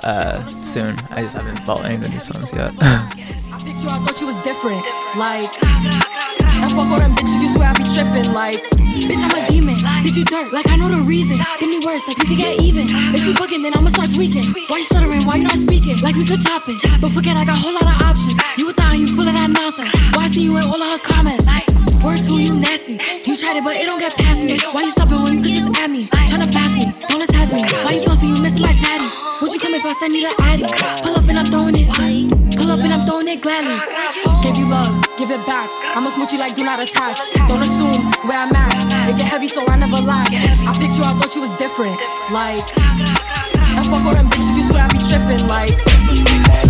Uh, 0.03 0.43
soon. 0.59 0.99
I 1.11 1.23
just 1.23 1.37
haven't 1.37 1.65
bought 1.65 1.85
any 1.85 1.95
of 1.95 2.03
the 2.03 2.09
new 2.09 2.19
songs 2.19 2.51
yet. 2.53 2.75
I 2.83 3.63
picture 3.63 3.95
I 3.95 4.03
thought 4.03 4.19
you 4.19 4.27
was 4.27 4.35
different. 4.43 4.83
Like, 5.15 5.55
I 5.63 6.67
fuck 6.75 6.91
all 6.91 6.99
them 6.99 7.15
bitches, 7.15 7.47
you 7.47 7.55
swear 7.55 7.71
I 7.71 7.79
be 7.79 7.87
tripping. 7.95 8.35
Like, 8.35 8.59
bitch, 9.07 9.23
I'm 9.23 9.31
a 9.31 9.47
demon. 9.47 9.79
Did 10.03 10.17
you 10.17 10.25
dirt? 10.25 10.53
Like, 10.53 10.69
I 10.69 10.75
know 10.75 10.89
the 10.89 11.07
reason. 11.07 11.39
Give 11.61 11.71
me 11.71 11.79
worse, 11.87 12.03
like, 12.09 12.19
we 12.19 12.27
could 12.27 12.39
get 12.39 12.59
even. 12.59 12.91
If 13.15 13.25
you 13.25 13.33
bugging, 13.33 13.63
then 13.63 13.79
I'ma 13.79 13.91
start 13.91 14.11
tweaking. 14.13 14.51
Why 14.67 14.83
you 14.83 14.85
stuttering? 14.91 15.23
Why 15.23 15.37
you 15.37 15.45
not 15.45 15.63
speaking? 15.63 15.95
Like, 16.03 16.17
we 16.17 16.27
could 16.27 16.43
chop 16.43 16.67
it. 16.67 16.83
Don't 17.01 17.15
forget, 17.15 17.37
I 17.37 17.45
got 17.45 17.55
a 17.55 17.61
whole 17.63 17.75
lot 17.75 17.87
of 17.87 18.03
options. 18.03 18.35
You 18.59 18.69
a 18.69 18.73
thought, 18.73 18.99
you 18.99 19.07
full 19.07 19.29
of 19.29 19.37
that 19.37 19.47
nonsense. 19.49 19.95
Why 20.11 20.27
well, 20.27 20.33
see 20.35 20.43
you 20.43 20.59
in 20.59 20.65
all 20.67 20.83
of 20.83 20.91
her 20.91 20.99
comments? 20.99 21.47
Words 22.03 22.27
to 22.27 22.35
you 22.35 22.59
nasty 22.59 22.99
tried 23.41 23.57
it, 23.57 23.65
but 23.65 23.77
it 23.77 23.87
don't 23.87 23.99
get 23.99 24.15
past 24.17 24.45
me. 24.45 24.61
Why 24.73 24.83
you 24.83 24.93
stopping 24.93 25.23
when 25.25 25.33
you 25.33 25.41
could 25.41 25.57
just 25.57 25.73
at 25.81 25.89
me? 25.89 26.09
Tryna 26.29 26.53
pass 26.53 26.77
me, 26.77 26.93
don't 27.09 27.25
attack 27.25 27.49
me. 27.49 27.65
Why 27.85 27.97
you 27.97 28.05
bluffing? 28.05 28.29
you 28.29 28.43
missing 28.43 28.61
my 28.61 28.75
daddy? 28.77 29.09
Would 29.41 29.53
you 29.53 29.59
come 29.59 29.73
if 29.73 29.85
I 29.85 29.95
send 29.95 30.13
you 30.13 30.29
the 30.29 30.35
addy. 30.45 30.69
Pull 31.01 31.17
up 31.17 31.25
and 31.25 31.39
I'm 31.41 31.47
throwing 31.49 31.75
it. 31.75 31.89
Pull 32.57 32.71
up 32.71 32.81
and 32.85 32.93
I'm 32.93 33.07
throwing 33.07 33.29
it 33.29 33.41
gladly. 33.41 33.81
Give 34.45 34.57
you 34.61 34.69
love, 34.69 34.93
give 35.17 35.31
it 35.31 35.41
back. 35.47 35.71
I'ma 35.97 36.11
smooch 36.11 36.33
you 36.33 36.39
like 36.39 36.55
do 36.55 36.65
not 36.65 36.85
attach. 36.85 37.33
Don't 37.49 37.63
assume 37.65 38.13
where 38.29 38.45
I'm 38.45 38.55
at. 38.55 39.09
It 39.09 39.17
get 39.17 39.27
heavy, 39.27 39.49
so 39.49 39.65
I 39.67 39.77
never 39.79 39.97
lie. 40.05 40.29
I 40.29 40.77
picked 40.77 41.01
you, 41.01 41.05
I 41.05 41.17
thought 41.17 41.35
you 41.35 41.41
was 41.41 41.53
different. 41.57 41.97
Like, 42.29 42.69
I 42.77 43.81
fuck 43.89 44.05
all 44.05 44.13
them 44.13 44.29
bitches, 44.29 44.57
you 44.57 44.65
swear 44.69 44.85
I 44.85 44.89
be 44.93 45.01
tripping. 45.09 45.49
Like. 45.49 46.70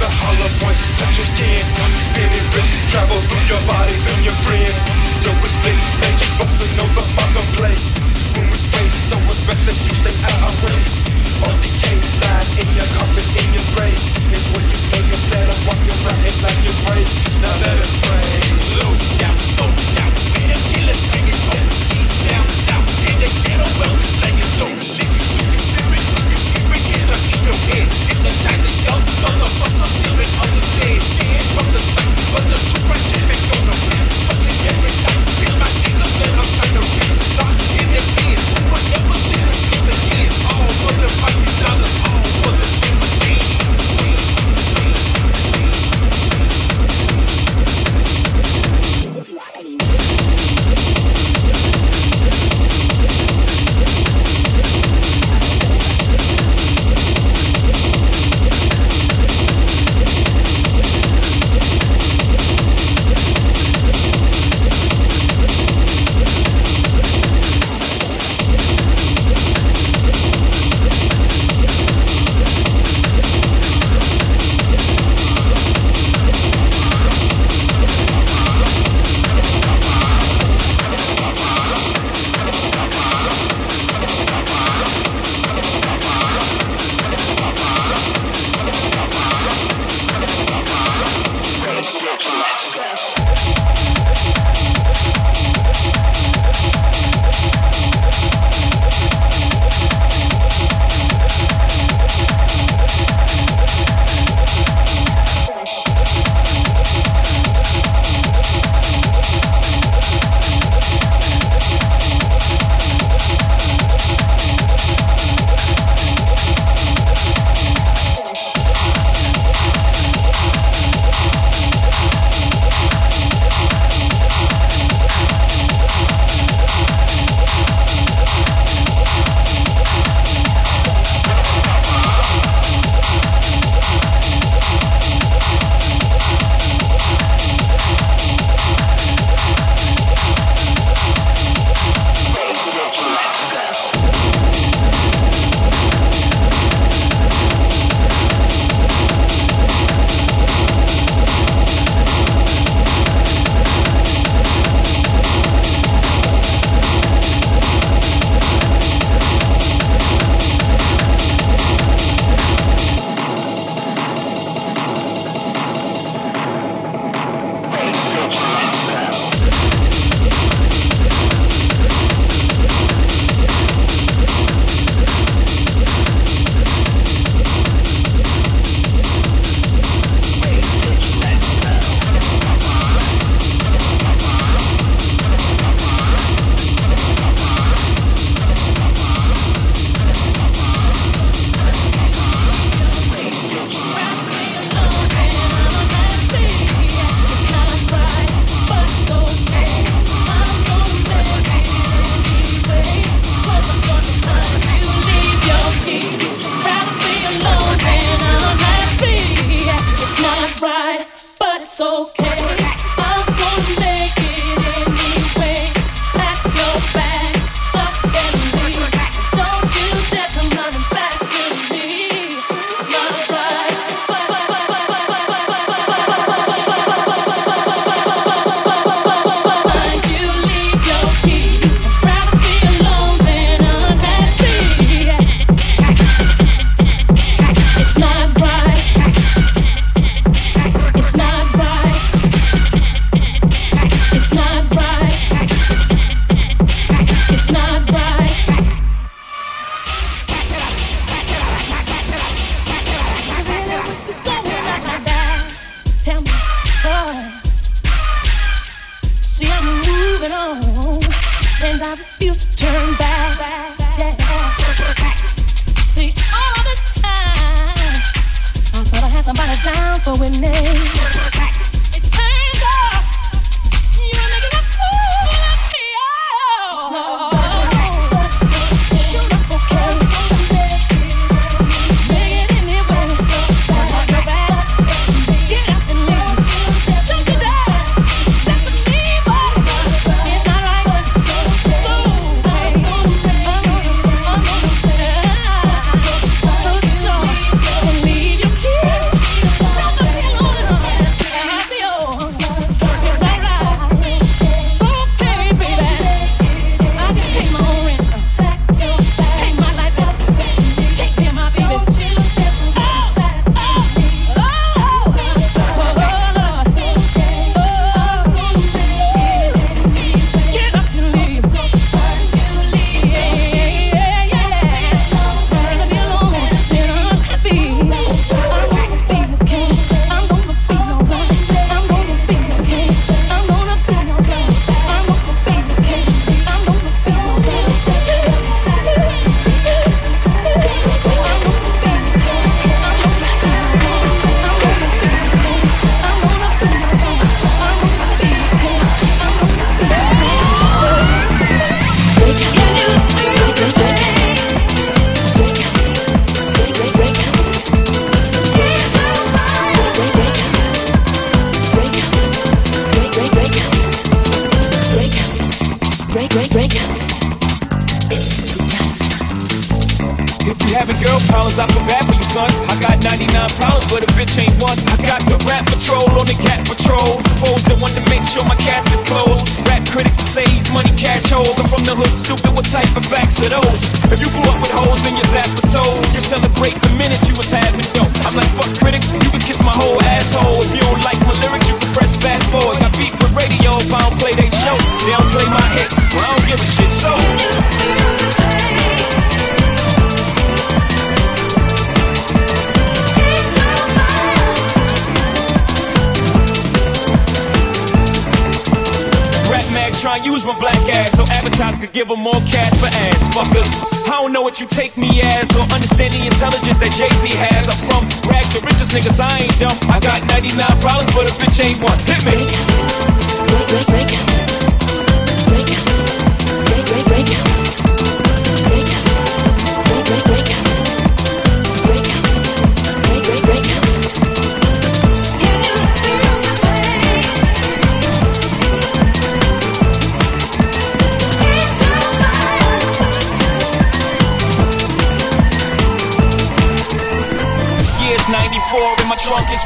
the 0.00 0.08
hollow 0.08 0.50
points 0.64 0.88
touch 0.96 1.16
your 1.16 1.28
skin. 1.28 1.60
Feel 1.76 1.92
Feeling 2.16 2.48
rich, 2.56 2.72
travel 2.88 3.20
through 3.28 3.46
your 3.52 3.62
body, 3.68 3.94
through 4.08 4.24
your 4.24 4.36
friend. 4.48 4.99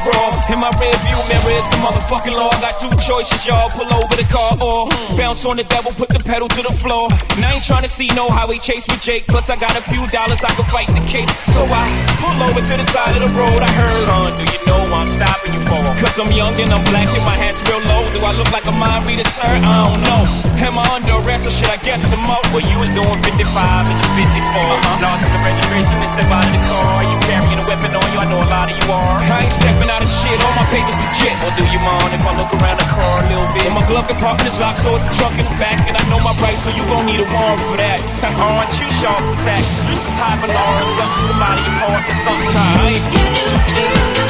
Raw. 0.03 0.34
In 0.45 0.61
my 0.61 0.69
rear 0.77 0.93
view 1.01 1.17
mirror 1.25 1.53
is 1.57 1.65
the 1.73 1.81
motherfucking 1.81 2.37
law. 2.37 2.53
Got 2.61 2.77
two 2.77 2.93
choices, 3.01 3.49
y'all. 3.49 3.65
Pull 3.73 3.89
over 3.97 4.13
the 4.13 4.27
car 4.29 4.53
or 4.61 4.85
bounce 5.17 5.41
on 5.41 5.57
the 5.57 5.65
devil, 5.65 5.89
put 5.97 6.13
the 6.13 6.21
pedal 6.21 6.45
to 6.53 6.61
the 6.61 6.69
floor. 6.69 7.09
And 7.33 7.41
I 7.41 7.49
ain't 7.57 7.65
trying 7.65 7.81
to 7.81 7.89
see 7.89 8.13
no 8.13 8.29
highway 8.29 8.61
chase 8.61 8.85
with 8.85 9.01
Jake. 9.01 9.25
Plus, 9.25 9.49
I 9.49 9.57
got 9.57 9.73
a 9.73 9.81
few 9.89 10.05
dollars 10.13 10.45
I 10.45 10.53
can 10.53 10.69
fight 10.69 10.85
the 10.93 11.01
case. 11.09 11.25
So 11.49 11.65
I 11.65 11.89
pull 12.21 12.37
over 12.45 12.61
to 12.61 12.75
the 12.77 12.87
side 12.93 13.17
of 13.17 13.25
the 13.25 13.31
road. 13.33 13.57
I 13.57 13.71
heard, 13.73 13.97
son, 14.05 14.29
do 14.37 14.45
you 14.45 14.61
know 14.69 14.85
I'm 14.93 15.09
stopping 15.09 15.57
you 15.57 15.63
for? 15.65 15.81
Cause 15.97 16.21
I'm 16.21 16.29
young 16.29 16.53
and 16.61 16.69
I'm 16.69 16.85
black 16.93 17.09
and 17.09 17.25
my 17.25 17.33
hat's 17.41 17.65
real 17.65 17.81
low. 17.89 18.05
Do 18.13 18.21
I 18.21 18.37
look 18.37 18.49
like 18.53 18.69
a 18.69 18.75
mind 18.77 19.09
reader, 19.09 19.25
sir? 19.25 19.49
I 19.49 19.89
don't 19.89 20.05
know. 20.05 20.21
Am 20.61 20.77
I 20.77 20.85
under 20.93 21.25
arrest 21.25 21.49
or 21.49 21.53
should 21.57 21.73
I 21.73 21.81
guess 21.81 22.05
some 22.05 22.21
more? 22.21 22.41
Well, 22.53 22.61
you 22.61 22.77
was 22.77 22.93
doing 22.93 23.17
55 23.17 23.41
and 23.89 23.97
you 23.97 24.09
54. 24.13 24.61
Uh-huh. 24.61 25.09
Lost 25.09 25.25
the 25.25 25.41
registration 25.41 25.97
and 26.05 26.11
step 26.13 26.29
out 26.29 26.45
of 26.45 26.53
the 26.53 26.61
car. 26.69 27.01
You 27.01 27.17
carrying 27.25 27.57
a 27.57 27.65
weapon 27.65 27.89
on 27.97 28.05
you? 28.13 28.19
I 28.21 28.29
know 28.29 28.37
a 28.37 28.49
lot 28.53 28.69
of 28.69 28.77
you 28.77 28.87
are. 28.93 29.17
I 29.25 29.49
ain't 29.49 29.49
stepping 29.49 29.89
out 29.89 30.05
of 30.05 30.11
shit. 30.21 30.34
All 30.41 30.55
my 30.57 30.65
papers 30.67 30.97
legit. 30.99 31.35
Or 31.43 31.51
do 31.55 31.63
you 31.69 31.79
mind 31.79 32.11
if 32.11 32.23
I 32.25 32.33
look 32.35 32.51
around 32.51 32.79
the 32.79 32.87
car 32.89 33.23
a 33.23 33.27
little 33.31 33.49
bit? 33.55 33.71
My 33.71 33.85
glove 33.85 34.07
compartment 34.07 34.47
is 34.49 34.59
locked, 34.59 34.81
so 34.83 34.95
it's 34.95 35.03
the 35.03 35.13
trunk 35.15 35.39
in 35.39 35.45
the 35.47 35.57
back. 35.61 35.79
And 35.87 35.95
I 35.95 36.03
know 36.09 36.19
my 36.19 36.33
rights, 36.43 36.63
so 36.65 36.71
you 36.75 36.83
gon' 36.89 37.05
need 37.05 37.21
a 37.21 37.27
warrant 37.27 37.61
for 37.69 37.77
that. 37.77 37.99
Aren't 38.23 38.73
you 38.81 38.87
sharp 38.99 39.21
for 39.21 39.37
tax? 39.45 39.63
You 39.87 39.95
some 39.95 40.15
type 40.19 40.41
of 40.43 40.51
law 40.51 40.71
or 40.81 40.89
something. 40.99 41.25
Somebody 41.29 41.61
important, 41.63 42.17
something 42.25 42.51
time. 42.51 44.24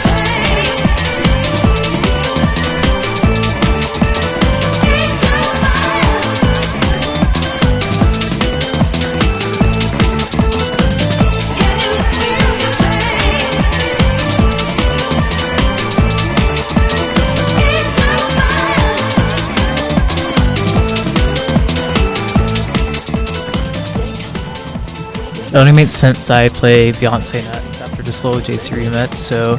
It 25.55 25.59
only 25.59 25.71
made 25.71 25.89
sense 25.89 26.29
I 26.29 26.49
play 26.49 26.91
Beyonce 26.91 27.41
Nuts 27.45 27.79
after 27.79 28.03
the 28.03 28.11
slow 28.11 28.41
JC 28.41 28.75
remix. 28.75 29.13
So 29.13 29.57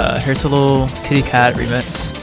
uh, 0.00 0.16
here's 0.20 0.44
a 0.44 0.48
little 0.48 0.86
Kitty 1.04 1.22
Cat 1.22 1.54
remix. 1.54 2.14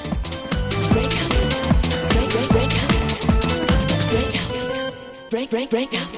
Break, 5.30 5.50
break, 5.50 5.70
break 5.70 5.94
out. 5.94 6.14
You 6.14 6.15